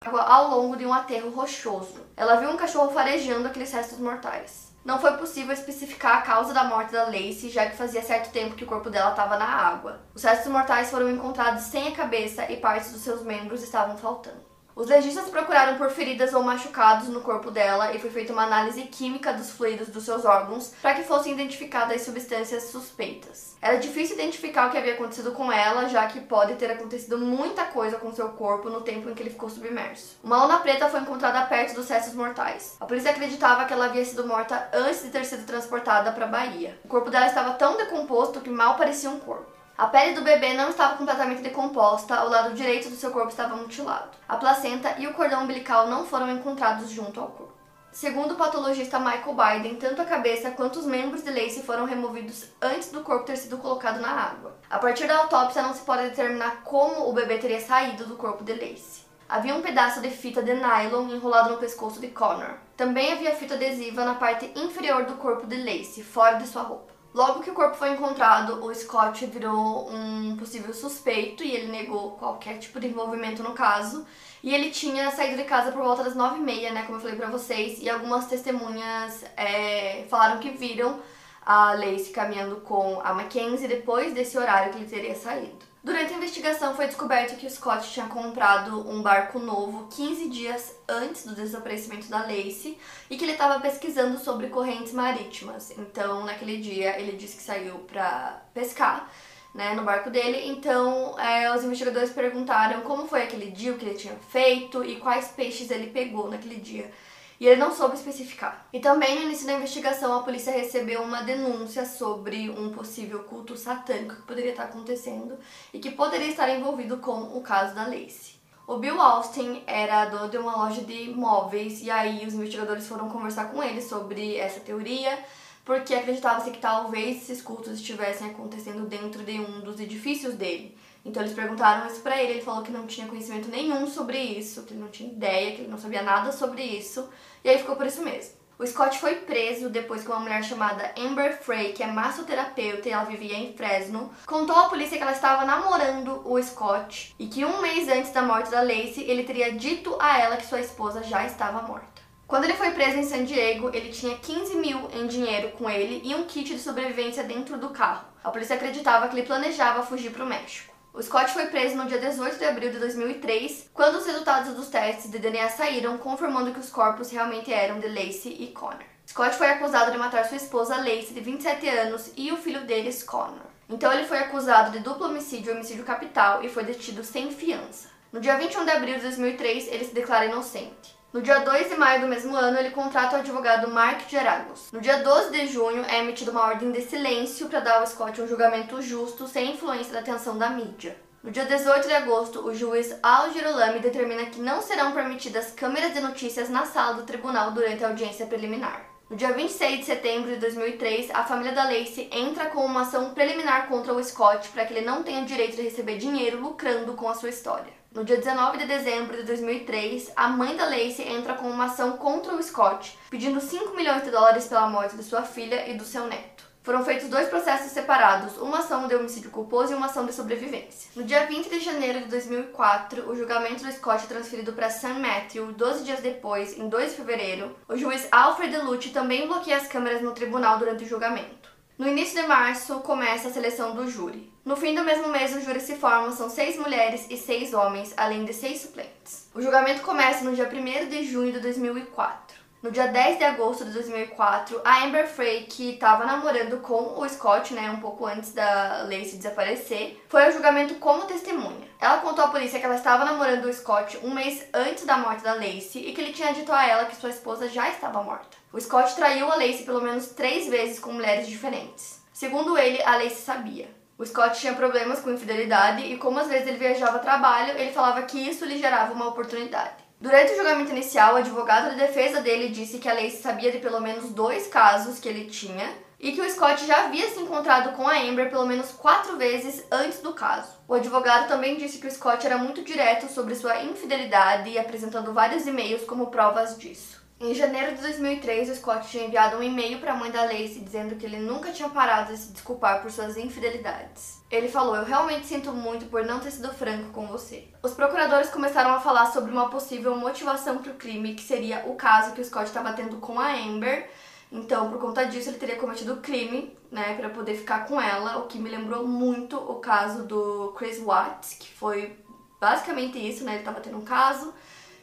Ao 0.05 0.49
longo 0.49 0.77
de 0.77 0.85
um 0.85 0.93
aterro 0.93 1.31
rochoso. 1.31 2.05
Ela 2.15 2.35
viu 2.35 2.51
um 2.51 2.57
cachorro 2.57 2.91
farejando 2.91 3.47
aqueles 3.47 3.73
restos 3.73 3.99
mortais. 3.99 4.67
Não 4.85 5.01
foi 5.01 5.17
possível 5.17 5.53
especificar 5.53 6.19
a 6.19 6.21
causa 6.21 6.53
da 6.53 6.63
morte 6.63 6.93
da 6.93 7.05
Lacey, 7.05 7.49
já 7.49 7.69
que 7.69 7.75
fazia 7.75 8.01
certo 8.01 8.31
tempo 8.31 8.55
que 8.55 8.63
o 8.63 8.67
corpo 8.67 8.89
dela 8.89 9.09
estava 9.09 9.37
na 9.37 9.45
água. 9.45 9.99
Os 10.15 10.23
restos 10.23 10.49
mortais 10.49 10.89
foram 10.89 11.09
encontrados 11.09 11.63
sem 11.63 11.89
a 11.89 11.95
cabeça 11.95 12.49
e 12.49 12.57
partes 12.57 12.93
dos 12.93 13.01
seus 13.01 13.21
membros 13.21 13.61
estavam 13.61 13.97
faltando. 13.97 14.46
Os 14.77 14.85
legistas 14.85 15.27
procuraram 15.27 15.75
por 15.75 15.89
feridas 15.89 16.35
ou 16.35 16.44
machucados 16.44 17.09
no 17.09 17.21
corpo 17.21 17.49
dela 17.49 17.95
e 17.95 17.99
foi 17.99 18.11
feita 18.11 18.31
uma 18.31 18.44
análise 18.44 18.83
química 18.83 19.33
dos 19.33 19.49
fluidos 19.49 19.87
dos 19.87 20.06
seus 20.06 20.23
órgãos 20.23 20.71
para 20.83 20.94
que 20.94 21.01
fossem 21.01 21.33
identificadas 21.33 22.04
substâncias 22.04 22.66
suspeitas. 22.66 23.57
Era 23.59 23.80
difícil 23.80 24.16
identificar 24.16 24.68
o 24.68 24.69
que 24.69 24.78
havia 24.78 24.94
acontecido 24.94 25.31
com 25.31 25.51
ela, 25.51 25.90
já 25.90 26.06
que 26.06 26.19
pode 26.19 26.54
ter 26.57 26.69
acontecido 26.69 27.18
muita 27.18 27.63
coisa 27.66 27.97
com 27.97 28.13
seu 28.13 28.30
corpo 28.30 28.69
no 28.69 28.81
tempo 28.81 29.09
em 29.09 29.16
que 29.16 29.23
ele 29.23 29.31
ficou 29.31 29.49
submerso. 29.49 30.19
Uma 30.23 30.44
lona 30.44 30.59
preta 30.59 30.87
foi 30.90 30.99
encontrada 30.99 31.47
perto 31.47 31.73
dos 31.73 31.90
restos 31.90 32.13
mortais. 32.13 32.78
A 32.80 32.85
polícia 32.85 33.09
acreditava 33.09 33.66
que 33.66 33.73
ela 33.73 33.85
havia 33.85 34.06
sido 34.06 34.28
morta 34.28 34.69
antes 34.71 35.01
de 35.01 35.09
ter 35.09 35.25
sido 35.25 35.44
transportada 35.47 36.11
para 36.11 36.25
a 36.25 36.30
Bahia. 36.30 36.78
O 36.85 36.87
corpo 36.87 37.09
dela 37.09 37.25
estava 37.25 37.56
tão 37.56 37.78
decomposto 37.78 38.42
que 38.42 38.49
mal 38.51 38.75
parecia 38.75 39.09
um 39.09 39.19
corpo. 39.19 39.56
A 39.77 39.85
pele 39.85 40.15
do 40.15 40.23
bebê 40.23 40.55
não 40.55 40.69
estava 40.69 40.97
completamente 40.97 41.43
decomposta, 41.43 42.23
o 42.23 42.29
lado 42.29 42.55
direito 42.55 42.89
do 42.89 42.95
seu 42.95 43.11
corpo 43.11 43.29
estava 43.29 43.55
mutilado. 43.55 44.09
A 44.27 44.35
placenta 44.35 44.95
e 44.97 45.05
o 45.05 45.13
cordão 45.13 45.43
umbilical 45.43 45.85
não 45.87 46.03
foram 46.03 46.31
encontrados 46.31 46.89
junto 46.89 47.19
ao 47.19 47.27
corpo. 47.27 47.53
Segundo 47.91 48.31
o 48.31 48.37
patologista 48.37 48.97
Michael 48.97 49.35
Biden, 49.35 49.75
tanto 49.75 50.01
a 50.01 50.05
cabeça 50.05 50.49
quanto 50.49 50.79
os 50.79 50.85
membros 50.87 51.23
de 51.23 51.29
Lacey 51.29 51.61
foram 51.61 51.85
removidos 51.85 52.45
antes 52.59 52.91
do 52.91 53.01
corpo 53.01 53.27
ter 53.27 53.37
sido 53.37 53.59
colocado 53.59 53.99
na 53.99 54.09
água. 54.09 54.55
A 54.67 54.79
partir 54.79 55.05
da 55.05 55.17
autópsia 55.19 55.61
não 55.61 55.75
se 55.75 55.81
pode 55.81 56.09
determinar 56.09 56.63
como 56.63 57.07
o 57.07 57.13
bebê 57.13 57.37
teria 57.37 57.61
saído 57.61 58.07
do 58.07 58.15
corpo 58.15 58.43
de 58.43 58.53
Lacey. 58.53 59.05
Havia 59.29 59.53
um 59.53 59.61
pedaço 59.61 60.01
de 60.01 60.09
fita 60.09 60.41
de 60.41 60.55
nylon 60.55 61.07
enrolado 61.09 61.51
no 61.51 61.57
pescoço 61.57 62.01
de 62.01 62.07
Connor. 62.07 62.55
Também 62.75 63.13
havia 63.13 63.35
fita 63.35 63.53
adesiva 63.53 64.03
na 64.03 64.15
parte 64.15 64.51
inferior 64.55 65.05
do 65.05 65.17
corpo 65.17 65.45
de 65.45 65.57
Lacey, 65.57 66.03
fora 66.03 66.37
de 66.37 66.47
sua 66.47 66.63
roupa. 66.63 66.96
Logo 67.18 67.42
que 67.42 67.50
o 67.50 67.54
corpo 67.56 67.76
foi 67.76 67.94
encontrado, 67.94 68.64
o 68.64 68.71
Scott 68.76 69.26
virou 69.26 69.90
um 69.92 70.38
possível 70.38 70.71
suspeito 70.71 71.44
e 71.44 71.52
ele 71.52 71.71
negou 71.71 72.12
qualquer 72.12 72.59
tipo 72.59 72.80
de 72.80 72.86
envolvimento 72.86 73.42
no 73.42 73.54
caso. 73.54 74.06
E 74.44 74.54
ele 74.54 74.69
tinha 74.69 75.09
saído 75.09 75.36
de 75.36 75.44
casa 75.44 75.71
por 75.71 75.81
volta 75.81 76.04
das 76.04 76.14
nove 76.14 76.38
e 76.38 76.44
meia, 76.44 76.71
né, 76.71 76.83
como 76.83 76.97
eu 76.97 77.02
falei 77.02 77.16
pra 77.16 77.28
vocês, 77.28 77.81
e 77.81 77.90
algumas 77.90 78.28
testemunhas 78.28 79.26
é, 79.36 80.06
falaram 80.07 80.40
que 80.40 80.52
viram 80.52 81.00
a 81.44 81.74
Lacey 81.74 82.12
caminhando 82.14 82.57
com 82.57 83.02
a 83.04 83.12
Mackenzie 83.16 83.68
depois 83.68 84.14
desse 84.14 84.38
horário 84.38 84.71
que 84.71 84.78
ele 84.78 84.86
teria 84.88 85.16
saído. 85.16 85.67
Durante 85.87 86.13
a 86.13 86.17
investigação 86.17 86.75
foi 86.75 86.87
descoberto 86.87 87.37
que 87.37 87.47
o 87.47 87.49
Scott 87.49 87.89
tinha 87.89 88.07
comprado 88.07 88.85
um 88.89 89.01
barco 89.01 89.39
novo 89.39 89.87
15 89.95 90.27
dias 90.27 90.75
antes 90.85 91.25
do 91.25 91.33
desaparecimento 91.33 92.09
da 92.09 92.23
Lacey 92.23 92.77
e 93.09 93.15
que 93.15 93.23
ele 93.23 93.31
estava 93.31 93.57
pesquisando 93.61 94.19
sobre 94.19 94.47
correntes 94.47 94.91
marítimas. 94.91 95.71
Então, 95.77 96.25
naquele 96.25 96.57
dia, 96.57 96.99
ele 96.99 97.15
disse 97.15 97.37
que 97.37 97.44
saiu 97.44 97.75
para 97.79 98.41
pescar. 98.53 99.09
Né, 99.56 99.73
no 99.73 99.83
barco 99.83 100.11
dele. 100.11 100.49
Então, 100.49 101.17
é, 101.17 101.51
os 101.56 101.63
investigadores 101.63 102.11
perguntaram 102.11 102.81
como 102.81 103.07
foi 103.07 103.23
aquele 103.23 103.49
dia, 103.49 103.71
o 103.71 103.77
que 103.77 103.85
ele 103.85 103.97
tinha 103.97 104.13
feito 104.29 104.83
e 104.83 104.97
quais 104.97 105.29
peixes 105.29 105.71
ele 105.71 105.87
pegou 105.87 106.29
naquele 106.29 106.57
dia 106.57 106.91
e 107.39 107.47
ele 107.47 107.59
não 107.59 107.73
soube 107.73 107.95
especificar. 107.95 108.67
E 108.73 108.79
também 108.79 109.15
no 109.15 109.23
início 109.23 109.45
da 109.45 109.53
investigação, 109.53 110.13
a 110.13 110.23
polícia 110.23 110.51
recebeu 110.51 111.01
uma 111.01 111.21
denúncia 111.21 111.85
sobre 111.85 112.49
um 112.49 112.71
possível 112.71 113.23
culto 113.23 113.56
satânico 113.56 114.15
que 114.15 114.21
poderia 114.23 114.51
estar 114.51 114.63
acontecendo 114.63 115.37
e 115.73 115.79
que 115.79 115.91
poderia 115.91 116.27
estar 116.27 116.49
envolvido 116.49 116.97
com 116.97 117.37
o 117.37 117.41
caso 117.41 117.75
da 117.75 117.83
Lacey. 117.83 118.37
O 118.65 118.77
Bill 118.77 118.99
Austin 118.99 119.63
era 119.65 120.06
dono 120.06 120.29
de 120.29 120.37
uma 120.37 120.57
loja 120.57 120.81
de 120.81 121.09
móveis 121.11 121.81
e 121.81 121.89
aí 121.89 122.25
os 122.27 122.33
investigadores 122.33 122.85
foram 122.85 123.07
conversar 123.07 123.45
com 123.45 123.63
ele 123.63 123.81
sobre 123.81 124.35
essa 124.35 124.59
teoria, 124.59 125.17
porque 125.63 125.95
acreditava-se 125.95 126.51
que 126.51 126.59
talvez 126.59 127.23
esses 127.23 127.41
cultos 127.41 127.73
estivessem 127.73 128.29
acontecendo 128.29 128.85
dentro 128.85 129.23
de 129.23 129.39
um 129.39 129.61
dos 129.61 129.79
edifícios 129.79 130.33
dele. 130.33 130.77
Então 131.07 131.23
eles 131.23 131.33
perguntaram 131.33 131.87
isso 131.87 132.02
pra 132.02 132.21
ele, 132.21 132.33
ele 132.33 132.42
falou 132.42 132.61
que 132.61 132.71
não 132.71 132.85
tinha 132.85 133.07
conhecimento 133.07 133.47
nenhum 133.47 133.87
sobre 133.87 134.18
isso, 134.19 134.64
que 134.64 134.73
ele 134.73 134.81
não 134.81 134.90
tinha 134.90 135.09
ideia, 135.09 135.56
que 135.56 135.61
ele 135.61 135.71
não 135.71 135.78
sabia 135.78 136.02
nada 136.02 136.33
sobre 136.33 136.61
isso, 136.61 137.09
e 137.45 137.49
aí 137.49 137.57
ficou 137.57 137.78
por 137.78 137.85
isso 137.85 138.04
mesmo. 138.04 138.35
O 138.59 138.68
Scott 138.68 138.99
foi 138.99 139.16
preso 139.16 139.69
depois 139.69 140.04
que 140.04 140.09
uma 140.09 140.19
mulher 140.19 140.44
chamada 140.44 140.92
Amber 140.97 141.42
Frey, 141.42 141.71
que 141.71 141.81
é 141.83 141.87
massoterapeuta 141.87 142.90
e 142.90 142.92
ela 142.92 143.06
vivia 143.06 143.37
em 143.37 143.54
Fresno, 143.54 144.11
contou 144.26 144.56
à 144.56 144.68
polícia 144.68 144.97
que 144.97 145.04
ela 145.04 145.11
estava 145.14 145.45
namorando 145.45 146.23
o 146.26 146.42
Scott 146.42 147.16
e 147.18 147.28
que 147.28 147.45
um 147.45 147.61
mês 147.61 147.87
antes 147.87 148.11
da 148.11 148.23
morte 148.23 148.52
da 148.52 148.61
Lacey 148.61 149.06
ele 149.07 149.23
teria 149.23 149.54
dito 149.54 149.95
a 149.99 150.19
ela 150.19 150.37
que 150.37 150.45
sua 150.45 150.59
esposa 150.59 151.04
já 151.04 151.23
estava 151.26 151.61
morta. 151.61 152.02
Quando 152.28 152.44
ele 152.45 152.56
foi 152.56 152.71
preso 152.71 152.97
em 152.97 153.04
San 153.04 153.23
Diego, 153.23 153.69
ele 153.73 153.92
tinha 153.92 154.18
15 154.18 154.56
mil 154.56 154.90
em 154.92 155.07
dinheiro 155.07 155.52
com 155.52 155.69
ele 155.69 156.02
e 156.04 156.14
um 156.16 156.23
kit 156.23 156.54
de 156.54 156.59
sobrevivência 156.59 157.23
dentro 157.23 157.57
do 157.57 157.69
carro. 157.69 158.07
A 158.23 158.31
polícia 158.31 158.56
acreditava 158.56 159.07
que 159.07 159.16
ele 159.16 159.28
planejava 159.28 159.83
fugir 159.83 160.11
para 160.11 160.26
o 160.26 160.28
México. 160.28 160.76
O 160.97 161.04
Scott 161.04 161.31
foi 161.31 161.45
preso 161.45 161.75
no 161.75 161.85
dia 161.85 161.99
18 161.99 162.39
de 162.39 162.45
abril 162.45 162.71
de 162.71 162.80
2003, 162.80 163.69
quando 163.71 163.99
os 163.99 164.07
resultados 164.07 164.56
dos 164.56 164.69
testes 164.69 165.11
de 165.11 165.19
DNA 165.19 165.47
saíram, 165.49 165.95
confirmando 165.99 166.51
que 166.51 166.59
os 166.59 166.71
corpos 166.71 167.11
realmente 167.11 167.54
eram 167.54 167.80
de 167.80 167.87
Lacey 167.87 168.35
e 168.39 168.47
Connor. 168.47 168.81
Scott 169.07 169.35
foi 169.35 169.47
acusado 169.47 169.92
de 169.92 169.97
matar 169.99 170.25
sua 170.25 170.37
esposa 170.37 170.77
Lacey, 170.77 171.13
de 171.13 171.19
27 171.19 171.69
anos, 171.69 172.11
e 172.18 172.31
o 172.31 172.37
filho 172.37 172.61
deles, 172.61 173.04
Connor. 173.04 173.45
Então 173.69 173.94
ele 173.94 174.07
foi 174.07 174.18
acusado 174.18 174.71
de 174.71 174.80
duplo 174.80 175.06
homicídio 175.06 175.51
e 175.51 175.56
homicídio 175.56 175.85
capital 175.85 176.44
e 176.44 176.49
foi 176.49 176.63
detido 176.63 177.04
sem 177.04 177.30
fiança. 177.30 177.89
No 178.11 178.19
dia 178.19 178.35
21 178.35 178.66
de 178.66 178.71
abril 178.71 178.95
de 178.95 179.01
2003, 179.01 179.68
ele 179.68 179.85
se 179.85 179.94
declara 179.94 180.25
inocente. 180.25 180.96
No 181.14 181.21
dia 181.21 181.40
2 181.40 181.69
de 181.69 181.76
maio 181.78 182.02
do 182.02 182.07
mesmo 182.07 182.35
ano, 182.35 182.59
ele 182.59 182.71
contrata 182.71 183.16
o 183.16 183.19
advogado 183.19 183.71
Mark 183.71 184.09
Geragos. 184.09 184.69
No 184.73 184.81
dia 184.81 184.97
12 184.97 185.31
de 185.31 185.47
junho, 185.47 185.85
é 185.85 185.99
emitida 185.99 186.31
uma 186.31 186.45
ordem 186.45 186.69
de 186.69 186.81
silêncio 186.81 187.47
para 187.47 187.61
dar 187.61 187.80
ao 187.80 187.87
Scott 187.87 188.21
um 188.21 188.28
julgamento 188.28 188.81
justo, 188.81 189.26
sem 189.26 189.54
influência 189.54 189.94
da 189.94 189.99
atenção 189.99 190.37
da 190.37 190.49
mídia. 190.49 190.97
No 191.23 191.31
dia 191.31 191.45
18 191.45 191.87
de 191.87 191.94
agosto, 191.94 192.45
o 192.45 192.54
juiz 192.54 192.94
Al 193.02 193.31
Girolami 193.31 193.80
determina 193.80 194.26
que 194.26 194.42
não 194.42 194.61
serão 194.61 194.92
permitidas 194.92 195.52
câmeras 195.52 195.94
de 195.94 196.02
notícias 196.02 196.49
na 196.49 196.66
sala 196.66 196.95
do 196.95 197.04
tribunal 197.04 197.52
durante 197.52 197.85
a 197.85 197.87
audiência 197.87 198.26
preliminar. 198.26 198.96
No 199.09 199.16
dia 199.16 199.31
26 199.31 199.80
de 199.80 199.85
setembro 199.85 200.30
de 200.31 200.35
2003, 200.35 201.11
a 201.11 201.23
família 201.23 201.54
da 201.54 201.64
Lacey 201.64 202.09
entra 202.11 202.47
com 202.47 202.66
uma 202.66 202.81
ação 202.81 203.14
preliminar 203.14 203.69
contra 203.69 203.94
o 203.94 204.04
Scott 204.04 204.49
para 204.49 204.66
que 204.66 204.73
ele 204.73 204.85
não 204.85 205.02
tenha 205.02 205.23
direito 205.23 205.56
de 205.56 205.61
receber 205.61 205.97
dinheiro 205.97 206.42
lucrando 206.42 206.92
com 206.92 207.07
a 207.07 207.14
sua 207.14 207.30
história. 207.30 207.71
No 207.90 208.04
dia 208.04 208.18
19 208.18 208.57
de 208.57 208.66
dezembro 208.66 209.16
de 209.16 209.23
2003, 209.23 210.11
a 210.14 210.28
mãe 210.28 210.57
da 210.57 210.66
Lacey 210.66 211.07
entra 211.07 211.35
com 211.35 211.49
uma 211.49 211.66
ação 211.66 211.95
contra 211.95 212.35
o 212.35 212.44
Scott, 212.44 212.99
pedindo 213.09 213.40
5 213.40 213.73
milhões 213.78 214.04
de 214.04 214.11
dólares 214.11 214.47
pela 214.47 214.68
morte 214.68 214.97
de 214.97 215.04
sua 215.04 215.21
filha 215.21 215.69
e 215.69 215.78
do 215.78 215.85
seu 215.85 216.06
neto. 216.06 216.46
Foram 216.68 216.83
feitos 216.83 217.07
dois 217.07 217.30
processos 217.30 217.71
separados, 217.71 218.36
uma 218.40 218.57
ação 218.57 218.90
de 218.90 218.94
homicídio 218.94 219.31
culposo 219.31 219.71
e 219.71 219.76
uma 219.78 219.86
ação 219.86 220.06
de 220.06 220.12
sobrevivência. 220.12 220.92
No 220.97 221.06
dia 221.06 221.26
20 221.26 221.47
de 221.47 221.62
janeiro 221.62 222.02
de 222.02 222.07
2004, 222.07 223.09
o 223.09 223.16
julgamento 223.16 223.64
do 223.64 223.71
Scott 223.71 224.04
é 224.04 224.07
transferido 224.07 224.52
para 224.52 224.69
San 224.69 224.95
Matthew. 224.95 225.54
12 225.54 225.86
dias 225.86 226.02
depois, 226.02 226.59
em 226.59 226.68
2 226.68 226.90
de 226.90 226.97
fevereiro, 226.97 227.56
o 227.69 227.78
juiz 227.78 228.06
Alfred 228.12 228.57
Lucci 228.57 228.90
também 228.90 229.28
bloqueia 229.28 229.56
as 229.56 229.68
câmeras 229.69 230.02
no 230.02 230.12
tribunal 230.12 230.59
durante 230.59 230.83
o 230.83 230.88
julgamento. 230.90 231.50
No 231.78 231.88
início 231.88 232.21
de 232.21 232.28
março, 232.28 232.81
começa 232.81 233.30
a 233.30 233.31
seleção 233.31 233.74
do 233.74 233.90
júri. 233.90 234.30
No 234.44 234.57
fim 234.57 234.76
do 234.76 234.83
mesmo 234.83 235.07
mês, 235.07 235.33
o 235.33 235.40
júri 235.40 235.62
se 235.62 235.78
forma, 235.78 236.12
são 236.12 236.30
seis 236.30 236.57
mulheres 236.57 237.07
e 237.09 237.16
seis 237.16 237.54
homens, 237.54 237.94
além 237.95 238.26
de 238.26 238.33
seis 238.33 238.59
suplentes. 238.59 239.30
O 239.33 239.42
julgamento 239.42 239.83
começa 239.83 240.26
no 240.26 240.36
dia 240.36 240.52
1 240.52 240.90
de 240.90 241.06
junho 241.06 241.31
de 241.31 241.40
2004. 241.40 242.36
No 242.68 242.74
dia 242.74 242.88
10 242.90 243.18
de 243.18 243.24
agosto 243.24 243.64
de 243.64 243.71
2004, 243.71 244.59
a 244.66 244.83
Amber 244.83 245.07
Frey, 245.07 245.45
que 245.45 245.76
estava 245.76 246.04
namorando 246.04 246.59
com 246.59 247.00
o 247.00 247.07
Scott, 247.07 247.54
né, 247.54 247.71
um 247.71 247.80
pouco 247.80 248.06
antes 248.06 248.33
da 248.33 248.83
Lacey 248.83 249.16
desaparecer, 249.16 250.04
foi 250.09 250.26
ao 250.26 250.33
julgamento 250.33 250.76
como 250.76 251.06
testemunha. 251.06 251.66
Ela 251.80 252.00
contou 252.00 252.26
à 252.26 252.28
polícia 252.28 252.59
que 252.59 252.66
ela 252.66 252.76
estava 252.76 253.06
namorando 253.06 253.45
o 253.45 253.54
Scott 253.54 253.97
um 254.04 254.14
mês 254.14 254.45
antes 254.54 254.83
da 254.83 254.97
morte 254.97 255.24
da 255.24 255.36
Lacey 255.36 255.88
e 255.88 255.94
que 255.94 256.02
ele 256.02 256.12
tinha 256.12 256.33
dito 256.33 256.52
a 256.52 256.68
ela 256.68 256.83
que 256.83 256.97
sua 256.97 257.09
esposa 257.09 257.47
já 257.47 257.69
estava 257.69 258.04
morta. 258.04 258.36
O 258.52 258.59
Scott 258.59 258.95
traiu 258.95 259.31
a 259.31 259.36
Lacey 259.36 259.64
pelo 259.64 259.81
menos 259.81 260.07
três 260.07 260.50
vezes 260.50 260.78
com 260.78 260.92
mulheres 260.92 261.26
diferentes. 261.26 262.02
Segundo 262.12 262.57
ele, 262.57 262.83
a 262.83 262.97
Lacey 262.97 263.16
sabia. 263.16 263.71
O 263.97 264.06
Scott 264.06 264.38
tinha 264.42 264.52
problemas 264.52 265.00
com 265.00 265.14
infidelidade 265.14 265.83
e, 265.83 265.95
como 265.95 266.19
às 266.19 266.28
vezes 266.28 266.45
ele 266.45 266.57
viajava 266.57 266.97
a 266.97 267.00
trabalho, 267.00 267.57
ele 267.57 267.71
falava 267.71 268.02
que 268.02 268.19
isso 268.19 268.44
lhe 268.44 268.57
gerava 268.57 268.92
uma 268.92 269.07
oportunidade. 269.07 269.86
Durante 269.99 270.33
o 270.33 270.35
julgamento 270.35 270.71
inicial, 270.71 271.16
o 271.16 271.18
advogado 271.18 271.71
de 271.71 271.77
defesa 271.77 272.21
dele 272.21 272.49
disse 272.49 272.77
que 272.77 272.87
a 272.87 272.94
Lacey 272.94 273.19
sabia 273.19 273.51
de 273.51 273.57
pelo 273.57 273.81
menos 273.81 274.11
dois 274.11 274.45
casos 274.45 274.99
que 274.99 275.09
ele 275.09 275.25
tinha 275.25 275.73
e 275.99 276.11
que 276.11 276.21
o 276.21 276.30
Scott 276.30 276.68
já 276.68 276.85
havia 276.85 277.09
se 277.09 277.19
encontrado 277.19 277.75
com 277.75 277.87
a 277.87 277.97
Amber 277.97 278.30
pelo 278.30 278.45
menos 278.45 278.69
quatro 278.71 279.18
vezes 279.18 279.66
antes 279.71 279.99
do 279.99 280.13
caso. 280.13 280.51
O 280.68 280.75
advogado 280.75 281.27
também 281.27 281.57
disse 281.57 281.80
que 281.80 281.87
o 281.87 281.92
Scott 281.92 282.23
era 282.23 282.37
muito 282.37 282.61
direto 282.63 283.11
sobre 283.11 283.33
sua 283.33 283.63
infidelidade 283.63 284.51
e 284.51 284.59
apresentando 284.59 285.13
vários 285.13 285.47
e-mails 285.47 285.83
como 285.83 286.11
provas 286.11 286.56
disso. 286.59 286.96
Em 287.19 287.33
janeiro 287.33 287.76
de 287.76 287.81
2003, 287.81 288.52
o 288.52 288.56
Scott 288.56 288.88
tinha 288.90 289.06
enviado 289.06 289.38
um 289.38 289.44
e-mail 289.44 289.80
para 289.80 289.94
a 289.94 289.95
mãe 289.95 290.12
da 290.12 290.21
Lacey 290.26 290.62
dizendo 290.64 290.95
que 290.95 291.04
ele 291.04 291.18
nunca 291.18 291.52
tinha 291.52 291.68
parado 291.68 292.14
de 292.14 292.19
se 292.19 292.31
desculpar 292.31 292.80
por 292.80 292.92
suas 292.92 293.18
infidelidades. 293.18 294.21
Ele 294.30 294.47
falou: 294.47 294.76
Eu 294.76 294.86
realmente 294.86 295.26
sinto 295.26 295.52
muito 295.52 295.88
por 295.88 296.06
não 296.06 296.19
ter 296.19 296.30
sido 296.30 296.54
franco 296.54 296.92
com 296.92 297.07
você. 297.07 297.47
Os 297.64 297.74
procuradores 297.74 298.30
começaram 298.30 298.71
a 298.71 298.80
falar 298.80 299.07
sobre 299.07 299.31
uma 299.31 299.50
possível 299.50 299.95
motivação 299.95 300.59
para 300.59 300.71
o 300.71 300.76
crime, 300.76 301.16
que 301.16 301.24
seria 301.24 301.64
o 301.66 301.76
caso 301.76 302.14
que 302.14 302.21
o 302.21 302.26
Scott 302.26 302.45
estava 302.45 302.71
tendo 302.74 302.97
com 302.97 303.19
a 303.19 303.33
Amber. 303.33 303.90
Então, 304.31 304.69
por 304.69 304.80
conta 304.80 305.06
disso, 305.06 305.30
ele 305.30 305.40
teria 305.40 305.56
cometido 305.56 305.94
o 305.94 306.02
crime, 306.02 306.56
né, 306.69 306.95
para 306.95 307.09
poder 307.09 307.36
ficar 307.36 307.66
com 307.66 307.81
ela, 307.81 308.18
o 308.18 308.28
que 308.28 308.38
me 308.38 308.50
lembrou 308.50 308.86
muito 308.86 309.38
o 309.38 309.56
caso 309.56 310.04
do 310.04 310.54
Chris 310.56 310.80
Watts, 310.80 311.38
que 311.40 311.52
foi 311.54 311.97
basicamente 312.40 313.00
isso, 313.00 313.24
né? 313.24 313.31
Ele 313.31 313.40
estava 313.40 313.59
tendo 313.59 313.78
um 313.78 313.86
caso 313.86 314.33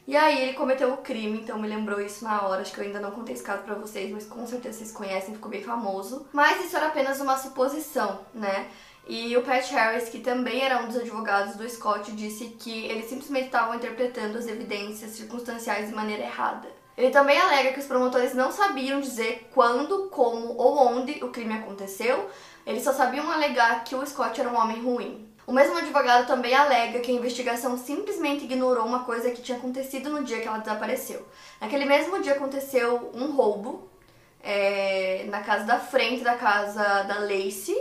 e 0.06 0.16
aí 0.16 0.42
ele 0.42 0.52
cometeu 0.52 0.92
o 0.92 0.99
crime, 0.99 1.40
então 1.40 1.58
me 1.58 1.66
lembrou 1.66 2.00
isso 2.00 2.25
na 2.25 2.42
hora. 2.42 2.61
Acho 2.61 2.73
que 2.73 2.80
eu 2.80 2.84
ainda 2.84 3.00
não 3.00 3.11
contei 3.11 3.34
esse 3.34 3.42
caso 3.42 3.62
pra 3.62 3.75
vocês, 3.75 4.11
mas 4.12 4.26
com 4.26 4.46
certeza 4.46 4.78
vocês 4.78 4.92
conhecem, 4.92 5.34
ficou 5.34 5.50
bem 5.50 5.62
famoso. 5.62 6.26
Mas 6.32 6.64
isso 6.64 6.76
era 6.76 6.88
apenas 6.88 7.20
uma 7.20 7.38
suposição, 7.38 8.20
né? 8.34 8.68
E 9.06 9.37
o 9.37 9.42
Pat 9.42 9.70
Harris, 9.70 10.08
que 10.08 10.18
também 10.18 10.62
era 10.62 10.82
um 10.82 10.88
dos 10.88 10.96
advogados 10.96 11.56
do 11.56 11.68
Scott, 11.68 12.12
disse 12.12 12.49
que 12.58 12.87
eles 12.87 13.06
simplesmente 13.06 13.46
estavam 13.46 13.75
interpretando 13.75 14.38
as 14.38 14.46
evidências 14.46 15.11
circunstanciais 15.12 15.88
de 15.88 15.94
maneira 15.94 16.23
errada. 16.23 16.68
Ele 16.96 17.11
também 17.11 17.38
alega 17.38 17.73
que 17.73 17.80
os 17.80 17.87
promotores 17.87 18.34
não 18.34 18.52
sabiam 18.52 19.00
dizer 19.00 19.49
quando, 19.52 20.08
como 20.11 20.54
ou 20.56 20.78
onde 20.87 21.25
o 21.25 21.30
crime 21.30 21.54
aconteceu, 21.54 22.30
eles 22.66 22.84
só 22.84 22.92
sabiam 22.92 23.30
alegar 23.30 23.84
que 23.84 23.94
o 23.94 24.06
Scott 24.06 24.40
era 24.40 24.49
um 24.49 24.56
homem 24.56 24.82
ruim. 24.82 25.28
O 25.46 25.52
mesmo 25.52 25.76
advogado 25.76 26.26
também 26.26 26.54
alega 26.54 27.00
que 27.00 27.10
a 27.10 27.14
investigação 27.14 27.76
simplesmente 27.76 28.44
ignorou 28.44 28.86
uma 28.86 29.04
coisa 29.04 29.30
que 29.30 29.42
tinha 29.42 29.58
acontecido 29.58 30.08
no 30.08 30.24
dia 30.24 30.40
que 30.40 30.48
ela 30.48 30.58
desapareceu. 30.58 31.26
Naquele 31.60 31.84
mesmo 31.84 32.22
dia 32.22 32.32
aconteceu 32.32 33.10
um 33.14 33.32
roubo 33.32 33.88
é, 34.42 35.26
na 35.28 35.42
casa 35.42 35.64
da 35.64 35.78
frente 35.78 36.24
da 36.24 36.34
casa 36.34 37.02
da 37.02 37.18
Lacey 37.18 37.76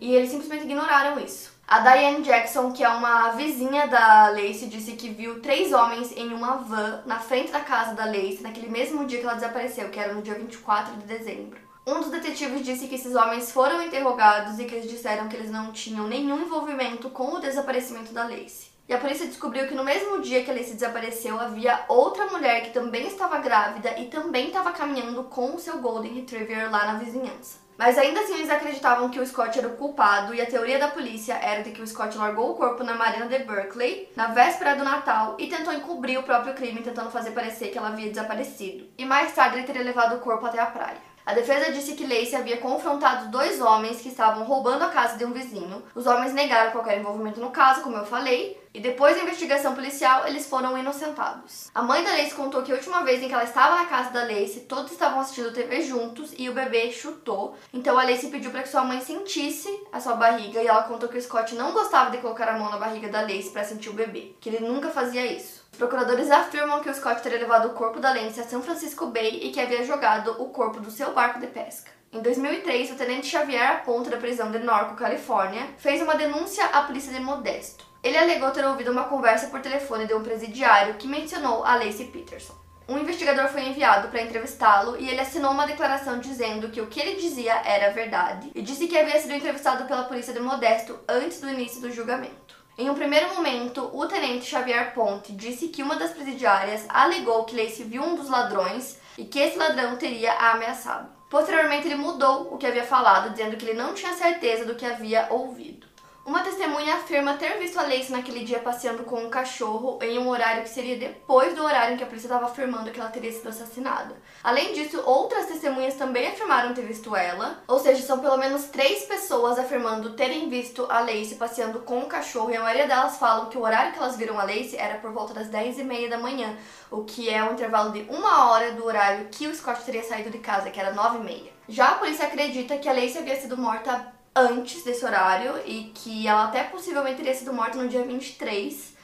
e 0.00 0.14
eles 0.14 0.30
simplesmente 0.30 0.64
ignoraram 0.64 1.18
isso. 1.20 1.52
A 1.66 1.80
Diane 1.80 2.22
Jackson, 2.22 2.72
que 2.72 2.84
é 2.84 2.88
uma 2.88 3.30
vizinha 3.32 3.86
da 3.86 4.28
Lacey, 4.28 4.68
disse 4.68 4.92
que 4.92 5.08
viu 5.08 5.40
três 5.40 5.72
homens 5.72 6.12
em 6.16 6.32
uma 6.32 6.56
van 6.56 7.02
na 7.06 7.18
frente 7.18 7.50
da 7.50 7.60
casa 7.60 7.94
da 7.94 8.04
Lacey 8.04 8.40
naquele 8.42 8.68
mesmo 8.68 9.06
dia 9.06 9.18
que 9.20 9.24
ela 9.24 9.34
desapareceu, 9.34 9.88
que 9.88 9.98
era 9.98 10.12
no 10.12 10.20
dia 10.20 10.34
24 10.34 10.96
de 10.96 11.06
dezembro. 11.06 11.63
Um 11.86 12.00
dos 12.00 12.10
detetives 12.10 12.64
disse 12.64 12.86
que 12.86 12.94
esses 12.94 13.14
homens 13.14 13.52
foram 13.52 13.82
interrogados 13.82 14.58
e 14.58 14.64
que 14.64 14.74
eles 14.74 14.90
disseram 14.90 15.28
que 15.28 15.36
eles 15.36 15.50
não 15.50 15.70
tinham 15.70 16.08
nenhum 16.08 16.40
envolvimento 16.40 17.10
com 17.10 17.34
o 17.34 17.40
desaparecimento 17.40 18.10
da 18.10 18.22
Lacey. 18.22 18.72
E 18.88 18.94
a 18.94 18.98
polícia 18.98 19.26
descobriu 19.26 19.68
que 19.68 19.74
no 19.74 19.84
mesmo 19.84 20.22
dia 20.22 20.42
que 20.42 20.50
a 20.50 20.54
Lacey 20.54 20.72
desapareceu, 20.72 21.38
havia 21.38 21.84
outra 21.86 22.26
mulher 22.28 22.62
que 22.62 22.70
também 22.70 23.06
estava 23.06 23.36
grávida 23.36 23.98
e 23.98 24.06
também 24.06 24.46
estava 24.46 24.72
caminhando 24.72 25.24
com 25.24 25.54
o 25.54 25.58
seu 25.58 25.76
Golden 25.78 26.14
Retriever 26.14 26.70
lá 26.70 26.86
na 26.86 26.98
vizinhança. 26.98 27.58
Mas 27.76 27.98
ainda 27.98 28.20
assim 28.20 28.34
eles 28.34 28.48
acreditavam 28.48 29.10
que 29.10 29.20
o 29.20 29.26
Scott 29.26 29.58
era 29.58 29.68
o 29.68 29.76
culpado 29.76 30.32
e 30.34 30.40
a 30.40 30.46
teoria 30.46 30.78
da 30.78 30.88
polícia 30.88 31.34
era 31.34 31.62
de 31.62 31.72
que 31.72 31.82
o 31.82 31.86
Scott 31.86 32.16
largou 32.16 32.52
o 32.52 32.54
corpo 32.54 32.82
na 32.82 32.94
marina 32.94 33.26
de 33.26 33.40
Berkeley 33.40 34.08
na 34.16 34.28
véspera 34.28 34.74
do 34.74 34.84
Natal 34.84 35.36
e 35.38 35.48
tentou 35.48 35.72
encobrir 35.72 36.18
o 36.18 36.22
próprio 36.22 36.54
crime, 36.54 36.82
tentando 36.82 37.10
fazer 37.10 37.32
parecer 37.32 37.70
que 37.70 37.76
ela 37.76 37.88
havia 37.88 38.08
desaparecido. 38.08 38.86
E 38.96 39.04
mais 39.04 39.34
tarde 39.34 39.58
ele 39.58 39.66
teria 39.66 39.82
levado 39.82 40.16
o 40.16 40.20
corpo 40.20 40.46
até 40.46 40.60
a 40.60 40.66
praia. 40.66 41.13
A 41.26 41.32
defesa 41.32 41.72
disse 41.72 41.94
que 41.94 42.06
Lacey 42.06 42.36
havia 42.36 42.58
confrontado 42.58 43.30
dois 43.30 43.58
homens 43.58 44.02
que 44.02 44.10
estavam 44.10 44.44
roubando 44.44 44.84
a 44.84 44.90
casa 44.90 45.16
de 45.16 45.24
um 45.24 45.32
vizinho. 45.32 45.82
Os 45.94 46.06
homens 46.06 46.34
negaram 46.34 46.70
qualquer 46.70 46.98
envolvimento 46.98 47.40
no 47.40 47.50
caso, 47.50 47.80
como 47.80 47.96
eu 47.96 48.04
falei, 48.04 48.62
e 48.74 48.80
depois 48.80 49.16
da 49.16 49.22
investigação 49.22 49.74
policial, 49.74 50.26
eles 50.26 50.46
foram 50.46 50.76
inocentados. 50.76 51.70
A 51.74 51.80
mãe 51.80 52.04
da 52.04 52.10
Lacey 52.10 52.32
contou 52.32 52.62
que 52.62 52.72
a 52.72 52.74
última 52.74 53.02
vez 53.04 53.22
em 53.22 53.28
que 53.28 53.32
ela 53.32 53.44
estava 53.44 53.76
na 53.76 53.86
casa 53.86 54.10
da 54.10 54.22
Lacey, 54.22 54.66
todos 54.68 54.92
estavam 54.92 55.20
assistindo 55.20 55.52
TV 55.52 55.80
juntos 55.80 56.34
e 56.36 56.50
o 56.50 56.52
bebê 56.52 56.90
chutou. 56.90 57.56
Então 57.72 57.98
a 57.98 58.02
Lacey 58.02 58.30
pediu 58.30 58.50
para 58.50 58.62
que 58.62 58.68
sua 58.68 58.84
mãe 58.84 59.00
sentisse 59.00 59.70
a 59.92 60.00
sua 60.00 60.16
barriga 60.16 60.60
e 60.60 60.66
ela 60.66 60.82
contou 60.82 61.08
que 61.08 61.16
o 61.16 61.22
Scott 61.22 61.54
não 61.54 61.72
gostava 61.72 62.10
de 62.10 62.18
colocar 62.18 62.48
a 62.48 62.58
mão 62.58 62.68
na 62.68 62.76
barriga 62.76 63.08
da 63.08 63.22
Lacey 63.22 63.50
para 63.50 63.64
sentir 63.64 63.88
o 63.88 63.94
bebê, 63.94 64.34
que 64.40 64.50
ele 64.50 64.66
nunca 64.66 64.90
fazia 64.90 65.24
isso. 65.24 65.53
Procuradores 65.76 66.30
afirmam 66.30 66.80
que 66.80 66.88
o 66.88 66.94
Scott 66.94 67.20
teria 67.20 67.40
levado 67.40 67.66
o 67.66 67.72
corpo 67.74 67.98
da 67.98 68.12
Lance 68.12 68.40
a 68.40 68.44
São 68.44 68.62
Francisco 68.62 69.06
Bay 69.06 69.40
e 69.42 69.50
que 69.50 69.60
havia 69.60 69.84
jogado 69.84 70.40
o 70.40 70.50
corpo 70.50 70.78
do 70.78 70.90
seu 70.90 71.12
barco 71.12 71.40
de 71.40 71.48
pesca. 71.48 71.90
Em 72.12 72.22
2003, 72.22 72.92
o 72.92 72.94
tenente 72.94 73.26
Xavier 73.26 73.72
Aponte 73.72 74.08
da 74.08 74.16
prisão 74.16 74.52
de 74.52 74.60
Norco, 74.60 74.94
Califórnia, 74.94 75.66
fez 75.76 76.00
uma 76.00 76.14
denúncia 76.14 76.64
à 76.66 76.82
polícia 76.82 77.12
de 77.12 77.18
Modesto. 77.18 77.84
Ele 78.04 78.16
alegou 78.16 78.52
ter 78.52 78.64
ouvido 78.64 78.92
uma 78.92 79.04
conversa 79.04 79.48
por 79.48 79.60
telefone 79.60 80.06
de 80.06 80.14
um 80.14 80.22
presidiário 80.22 80.94
que 80.94 81.08
mencionou 81.08 81.64
a 81.64 81.74
Lacey 81.74 82.06
Peterson. 82.06 82.54
Um 82.88 82.98
investigador 82.98 83.48
foi 83.48 83.62
enviado 83.62 84.08
para 84.08 84.22
entrevistá-lo 84.22 84.96
e 85.00 85.08
ele 85.08 85.20
assinou 85.20 85.50
uma 85.50 85.66
declaração 85.66 86.20
dizendo 86.20 86.68
que 86.68 86.82
o 86.82 86.86
que 86.86 87.00
ele 87.00 87.20
dizia 87.20 87.54
era 87.64 87.92
verdade 87.92 88.52
e 88.54 88.62
disse 88.62 88.86
que 88.86 88.96
havia 88.96 89.18
sido 89.18 89.32
entrevistado 89.32 89.86
pela 89.86 90.04
polícia 90.04 90.32
de 90.32 90.40
Modesto 90.40 91.00
antes 91.08 91.40
do 91.40 91.48
início 91.48 91.80
do 91.80 91.90
julgamento. 91.90 92.63
Em 92.76 92.90
um 92.90 92.94
primeiro 92.94 93.32
momento, 93.36 93.88
o 93.92 94.04
tenente 94.06 94.46
Xavier 94.46 94.92
Ponte 94.94 95.32
disse 95.32 95.68
que 95.68 95.80
uma 95.80 95.94
das 95.94 96.10
presidiárias 96.10 96.84
alegou 96.88 97.44
que 97.44 97.54
Lacey 97.54 97.84
viu 97.84 98.02
um 98.02 98.16
dos 98.16 98.28
ladrões 98.28 98.98
e 99.16 99.24
que 99.24 99.38
esse 99.38 99.56
ladrão 99.56 99.96
teria 99.96 100.32
a 100.32 100.52
ameaçado. 100.52 101.08
Posteriormente, 101.30 101.86
ele 101.86 101.94
mudou 101.94 102.52
o 102.52 102.58
que 102.58 102.66
havia 102.66 102.82
falado, 102.82 103.30
dizendo 103.30 103.56
que 103.56 103.64
ele 103.64 103.78
não 103.78 103.94
tinha 103.94 104.12
certeza 104.14 104.64
do 104.64 104.74
que 104.74 104.84
havia 104.84 105.28
ouvido. 105.30 105.86
Uma 106.26 106.42
testemunha 106.42 106.94
afirma 106.94 107.34
ter 107.34 107.58
visto 107.58 107.78
a 107.78 107.82
Lacey 107.82 108.10
naquele 108.10 108.46
dia 108.46 108.58
passeando 108.58 109.02
com 109.02 109.22
um 109.22 109.28
cachorro 109.28 109.98
em 110.00 110.18
um 110.18 110.26
horário 110.30 110.62
que 110.62 110.70
seria 110.70 110.96
depois 110.96 111.54
do 111.54 111.62
horário 111.62 111.92
em 111.92 111.96
que 111.98 112.02
a 112.02 112.06
polícia 112.06 112.28
estava 112.28 112.46
afirmando 112.46 112.90
que 112.90 112.98
ela 112.98 113.10
teria 113.10 113.30
sido 113.30 113.50
assassinada. 113.50 114.16
Além 114.42 114.72
disso, 114.72 115.02
outras 115.04 115.44
testemunhas 115.44 115.96
também 115.96 116.28
afirmaram 116.28 116.72
ter 116.72 116.80
visto 116.80 117.14
ela, 117.14 117.62
ou 117.68 117.78
seja, 117.78 118.02
são 118.02 118.20
pelo 118.20 118.38
menos 118.38 118.64
três 118.64 119.04
pessoas 119.04 119.58
afirmando 119.58 120.14
terem 120.14 120.48
visto 120.48 120.86
a 120.88 121.00
Lacey 121.00 121.34
passeando 121.34 121.80
com 121.80 121.98
um 121.98 122.08
cachorro 122.08 122.50
e 122.50 122.56
a 122.56 122.62
maioria 122.62 122.88
delas 122.88 123.18
falam 123.18 123.50
que 123.50 123.58
o 123.58 123.62
horário 123.62 123.92
que 123.92 123.98
elas 123.98 124.16
viram 124.16 124.40
a 124.40 124.44
Lacey 124.44 124.78
era 124.78 124.94
por 124.96 125.12
volta 125.12 125.34
das 125.34 125.48
10 125.48 125.80
e 125.80 125.84
meia 125.84 126.08
da 126.08 126.16
manhã, 126.16 126.56
o 126.90 127.04
que 127.04 127.28
é 127.28 127.44
um 127.44 127.52
intervalo 127.52 127.92
de 127.92 128.00
uma 128.08 128.50
hora 128.50 128.72
do 128.72 128.82
horário 128.86 129.28
que 129.30 129.46
o 129.46 129.54
Scott 129.54 129.82
teria 129.84 130.02
saído 130.02 130.30
de 130.30 130.38
casa, 130.38 130.70
que 130.70 130.80
era 130.80 130.90
9 130.90 131.18
e 131.18 131.22
meia. 131.22 131.52
Já 131.68 131.88
a 131.88 131.94
polícia 131.96 132.26
acredita 132.26 132.78
que 132.78 132.88
a 132.88 132.94
Lacey 132.94 133.18
havia 133.18 133.38
sido 133.38 133.58
morta 133.58 134.13
antes 134.34 134.82
desse 134.82 135.04
horário 135.04 135.54
e 135.64 135.92
que 135.94 136.26
ela 136.26 136.44
até 136.44 136.64
possivelmente 136.64 137.18
teria 137.18 137.34
sido 137.34 137.52
morta 137.52 137.78
no 137.78 137.88
dia 137.88 138.04
23. 138.04 138.94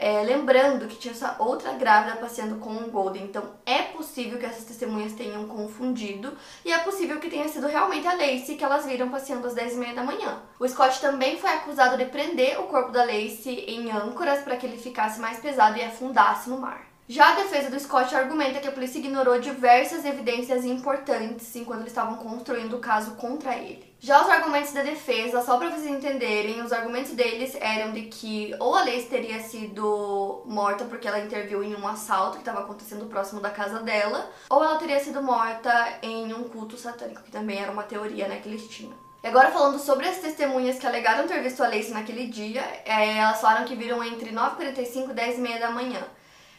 É, 0.00 0.22
lembrando 0.22 0.86
que 0.86 0.94
tinha 0.94 1.12
essa 1.12 1.34
outra 1.40 1.72
grávida 1.72 2.18
passeando 2.18 2.60
com 2.60 2.70
um 2.70 2.88
Golden, 2.88 3.24
então 3.24 3.42
é 3.66 3.82
possível 3.82 4.38
que 4.38 4.46
essas 4.46 4.62
testemunhas 4.62 5.12
tenham 5.14 5.48
confundido 5.48 6.38
e 6.64 6.72
é 6.72 6.78
possível 6.78 7.18
que 7.18 7.28
tenha 7.28 7.48
sido 7.48 7.66
realmente 7.66 8.06
a 8.06 8.12
Lacey 8.12 8.54
que 8.56 8.62
elas 8.62 8.86
viram 8.86 9.08
passeando 9.08 9.48
às 9.48 9.56
10h30 9.56 9.94
da 9.96 10.04
manhã. 10.04 10.40
O 10.60 10.68
Scott 10.68 11.00
também 11.00 11.36
foi 11.36 11.50
acusado 11.50 11.96
de 11.96 12.04
prender 12.04 12.60
o 12.60 12.68
corpo 12.68 12.92
da 12.92 13.04
Lacey 13.04 13.64
em 13.66 13.90
âncoras 13.90 14.44
para 14.44 14.56
que 14.56 14.66
ele 14.66 14.78
ficasse 14.78 15.20
mais 15.20 15.40
pesado 15.40 15.76
e 15.76 15.82
afundasse 15.82 16.48
no 16.48 16.60
mar. 16.60 16.87
Já 17.10 17.30
a 17.30 17.36
defesa 17.36 17.70
do 17.70 17.80
Scott 17.80 18.14
argumenta 18.14 18.60
que 18.60 18.68
a 18.68 18.72
polícia 18.72 18.98
ignorou 18.98 19.40
diversas 19.40 20.04
evidências 20.04 20.66
importantes 20.66 21.56
enquanto 21.56 21.80
eles 21.80 21.92
estavam 21.92 22.16
construindo 22.16 22.76
o 22.76 22.80
caso 22.80 23.12
contra 23.12 23.56
ele. 23.56 23.90
Já 23.98 24.22
os 24.22 24.28
argumentos 24.28 24.74
da 24.74 24.82
defesa, 24.82 25.40
só 25.40 25.56
para 25.56 25.70
vocês 25.70 25.86
entenderem, 25.86 26.60
os 26.60 26.70
argumentos 26.70 27.12
deles 27.12 27.56
eram 27.58 27.92
de 27.92 28.02
que 28.02 28.54
ou 28.60 28.74
a 28.74 28.84
Lace 28.84 29.06
teria 29.06 29.40
sido 29.40 30.42
morta 30.44 30.84
porque 30.84 31.08
ela 31.08 31.20
interviu 31.20 31.64
em 31.64 31.74
um 31.74 31.88
assalto 31.88 32.32
que 32.32 32.42
estava 32.42 32.60
acontecendo 32.60 33.06
próximo 33.06 33.40
da 33.40 33.48
casa 33.48 33.80
dela, 33.80 34.30
ou 34.50 34.62
ela 34.62 34.76
teria 34.76 35.00
sido 35.00 35.22
morta 35.22 35.72
em 36.02 36.34
um 36.34 36.44
culto 36.44 36.76
satânico, 36.76 37.22
que 37.22 37.30
também 37.30 37.58
era 37.58 37.72
uma 37.72 37.84
teoria 37.84 38.28
né, 38.28 38.38
que 38.42 38.50
eles 38.50 38.68
tinham. 38.68 38.92
E 39.24 39.26
agora 39.26 39.50
falando 39.50 39.78
sobre 39.78 40.06
as 40.06 40.18
testemunhas 40.18 40.78
que 40.78 40.86
alegaram 40.86 41.26
ter 41.26 41.42
visto 41.42 41.64
a 41.64 41.68
Lace 41.68 41.90
naquele 41.90 42.26
dia, 42.26 42.62
é, 42.84 43.16
elas 43.16 43.40
falaram 43.40 43.64
que 43.64 43.74
viram 43.74 44.04
entre 44.04 44.30
9h45 44.30 45.10
e 45.10 45.14
10h30 45.14 45.58
da 45.58 45.70
manhã. 45.70 46.04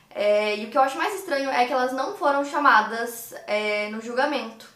É, 0.10 0.58
e 0.58 0.65
o 0.65 0.69
que 0.69 0.78
eu 0.78 0.82
acho 0.82 0.98
mais 0.98 1.15
estranho 1.15 1.50
é 1.50 1.65
que 1.65 1.74
elas 1.74 1.93
não 1.93 2.15
foram 2.15 2.43
chamadas 2.43 3.34
é, 3.45 3.89
no 3.89 4.02
julgamento. 4.02 4.67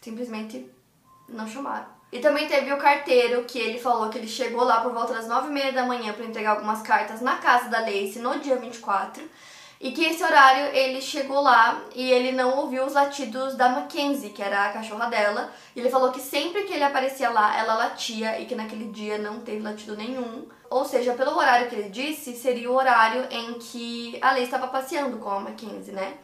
Simplesmente 0.00 0.70
não 1.28 1.48
chamaram. 1.48 1.86
E 2.12 2.20
também 2.20 2.46
teve 2.46 2.72
o 2.72 2.76
carteiro 2.76 3.44
que 3.44 3.58
ele 3.58 3.78
falou 3.78 4.08
que 4.08 4.18
ele 4.18 4.28
chegou 4.28 4.62
lá 4.62 4.80
por 4.82 4.92
volta 4.92 5.14
das 5.14 5.26
nove 5.26 5.48
e 5.48 5.52
meia 5.52 5.72
da 5.72 5.84
manhã 5.84 6.12
para 6.12 6.24
entregar 6.24 6.50
algumas 6.50 6.80
cartas 6.82 7.20
na 7.20 7.36
casa 7.38 7.68
da 7.68 7.80
Lacey 7.80 8.18
no 8.20 8.38
dia 8.38 8.56
24. 8.56 9.22
E 9.84 9.92
que 9.92 10.02
esse 10.02 10.24
horário 10.24 10.74
ele 10.74 11.02
chegou 11.02 11.42
lá 11.42 11.82
e 11.94 12.10
ele 12.10 12.32
não 12.32 12.56
ouviu 12.56 12.86
os 12.86 12.94
latidos 12.94 13.54
da 13.54 13.68
Mackenzie, 13.68 14.30
que 14.30 14.42
era 14.42 14.64
a 14.64 14.72
cachorra 14.72 15.10
dela. 15.10 15.50
E 15.76 15.80
ele 15.80 15.90
falou 15.90 16.10
que 16.10 16.22
sempre 16.22 16.62
que 16.62 16.72
ele 16.72 16.82
aparecia 16.82 17.28
lá, 17.28 17.54
ela 17.58 17.74
latia 17.74 18.40
e 18.40 18.46
que 18.46 18.54
naquele 18.54 18.86
dia 18.90 19.18
não 19.18 19.40
teve 19.40 19.60
latido 19.60 19.94
nenhum. 19.94 20.48
Ou 20.70 20.86
seja, 20.86 21.12
pelo 21.12 21.36
horário 21.36 21.68
que 21.68 21.74
ele 21.74 21.90
disse, 21.90 22.34
seria 22.34 22.70
o 22.70 22.74
horário 22.74 23.26
em 23.30 23.58
que 23.58 24.18
a 24.22 24.32
Lei 24.32 24.44
estava 24.44 24.68
passeando 24.68 25.18
com 25.18 25.28
a 25.28 25.40
Mackenzie, 25.40 25.92
né? 25.92 26.14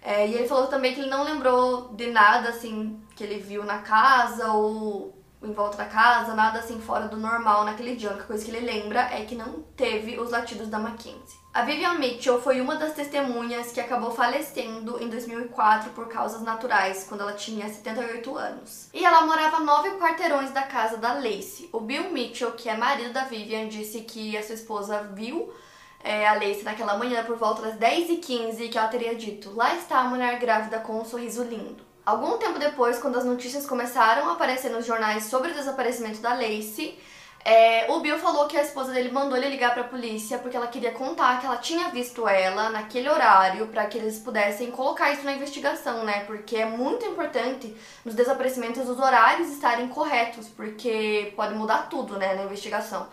É, 0.00 0.26
e 0.26 0.32
ele 0.32 0.48
falou 0.48 0.68
também 0.68 0.94
que 0.94 1.00
ele 1.00 1.10
não 1.10 1.22
lembrou 1.22 1.92
de 1.92 2.10
nada 2.10 2.48
assim 2.48 2.98
que 3.14 3.22
ele 3.22 3.38
viu 3.38 3.62
na 3.62 3.80
casa 3.80 4.54
ou 4.54 5.14
em 5.42 5.52
volta 5.52 5.76
da 5.76 5.84
casa, 5.84 6.32
nada 6.32 6.60
assim 6.60 6.80
fora 6.80 7.08
do 7.08 7.18
normal 7.18 7.66
naquele 7.66 7.94
dia. 7.94 8.08
A 8.08 8.12
única 8.12 8.26
coisa 8.26 8.42
que 8.42 8.50
ele 8.50 8.64
lembra 8.64 9.02
é 9.12 9.26
que 9.26 9.34
não 9.34 9.62
teve 9.76 10.18
os 10.18 10.30
latidos 10.30 10.68
da 10.68 10.78
Mackenzie. 10.78 11.41
A 11.54 11.64
Vivian 11.64 11.98
Mitchell 11.98 12.40
foi 12.40 12.62
uma 12.62 12.76
das 12.76 12.94
testemunhas 12.94 13.72
que 13.72 13.80
acabou 13.80 14.10
falecendo 14.10 14.98
em 15.02 15.10
2004 15.10 15.90
por 15.90 16.08
causas 16.08 16.40
naturais, 16.40 17.04
quando 17.06 17.20
ela 17.20 17.34
tinha 17.34 17.68
78 17.68 18.38
anos. 18.38 18.88
E 18.94 19.04
ela 19.04 19.26
morava 19.26 19.60
nove 19.60 19.90
quarteirões 19.98 20.50
da 20.50 20.62
casa 20.62 20.96
da 20.96 21.12
Lacey. 21.12 21.68
O 21.70 21.78
Bill 21.78 22.10
Mitchell, 22.10 22.52
que 22.52 22.70
é 22.70 22.76
marido 22.76 23.12
da 23.12 23.24
Vivian, 23.24 23.68
disse 23.68 24.00
que 24.00 24.34
a 24.34 24.42
sua 24.42 24.54
esposa 24.54 25.10
viu 25.12 25.52
é, 26.02 26.26
a 26.26 26.32
Lacey 26.32 26.62
naquela 26.62 26.96
manhã 26.96 27.22
por 27.22 27.36
volta 27.36 27.60
das 27.60 27.74
10h15 27.74 28.70
que 28.70 28.78
ela 28.78 28.88
teria 28.88 29.14
dito: 29.14 29.54
Lá 29.54 29.74
está 29.76 29.98
a 29.98 30.04
mulher 30.04 30.38
grávida 30.38 30.78
com 30.78 31.02
um 31.02 31.04
sorriso 31.04 31.44
lindo. 31.44 31.84
Algum 32.04 32.38
tempo 32.38 32.58
depois, 32.58 32.98
quando 32.98 33.18
as 33.18 33.26
notícias 33.26 33.66
começaram 33.66 34.30
a 34.30 34.32
aparecer 34.32 34.70
nos 34.70 34.86
jornais 34.86 35.24
sobre 35.24 35.50
o 35.50 35.54
desaparecimento 35.54 36.20
da 36.20 36.32
Lacey, 36.32 36.98
é, 37.44 37.90
o 37.90 37.98
Bill 37.98 38.18
falou 38.18 38.46
que 38.46 38.56
a 38.56 38.62
esposa 38.62 38.92
dele 38.92 39.10
mandou 39.10 39.36
ele 39.36 39.48
ligar 39.48 39.72
para 39.72 39.82
a 39.82 39.88
polícia 39.88 40.38
porque 40.38 40.56
ela 40.56 40.68
queria 40.68 40.92
contar 40.92 41.40
que 41.40 41.46
ela 41.46 41.56
tinha 41.56 41.88
visto 41.88 42.28
ela 42.28 42.70
naquele 42.70 43.08
horário 43.08 43.66
para 43.66 43.86
que 43.86 43.98
eles 43.98 44.18
pudessem 44.20 44.70
colocar 44.70 45.10
isso 45.10 45.24
na 45.24 45.32
investigação, 45.32 46.04
né? 46.04 46.20
Porque 46.24 46.56
é 46.56 46.64
muito 46.64 47.04
importante 47.04 47.76
nos 48.04 48.14
desaparecimentos 48.14 48.88
os 48.88 48.98
horários 48.98 49.48
estarem 49.48 49.88
corretos, 49.88 50.46
porque 50.48 51.32
pode 51.34 51.54
mudar 51.54 51.88
tudo, 51.88 52.16
né, 52.16 52.34
na 52.34 52.44
investigação. 52.44 53.08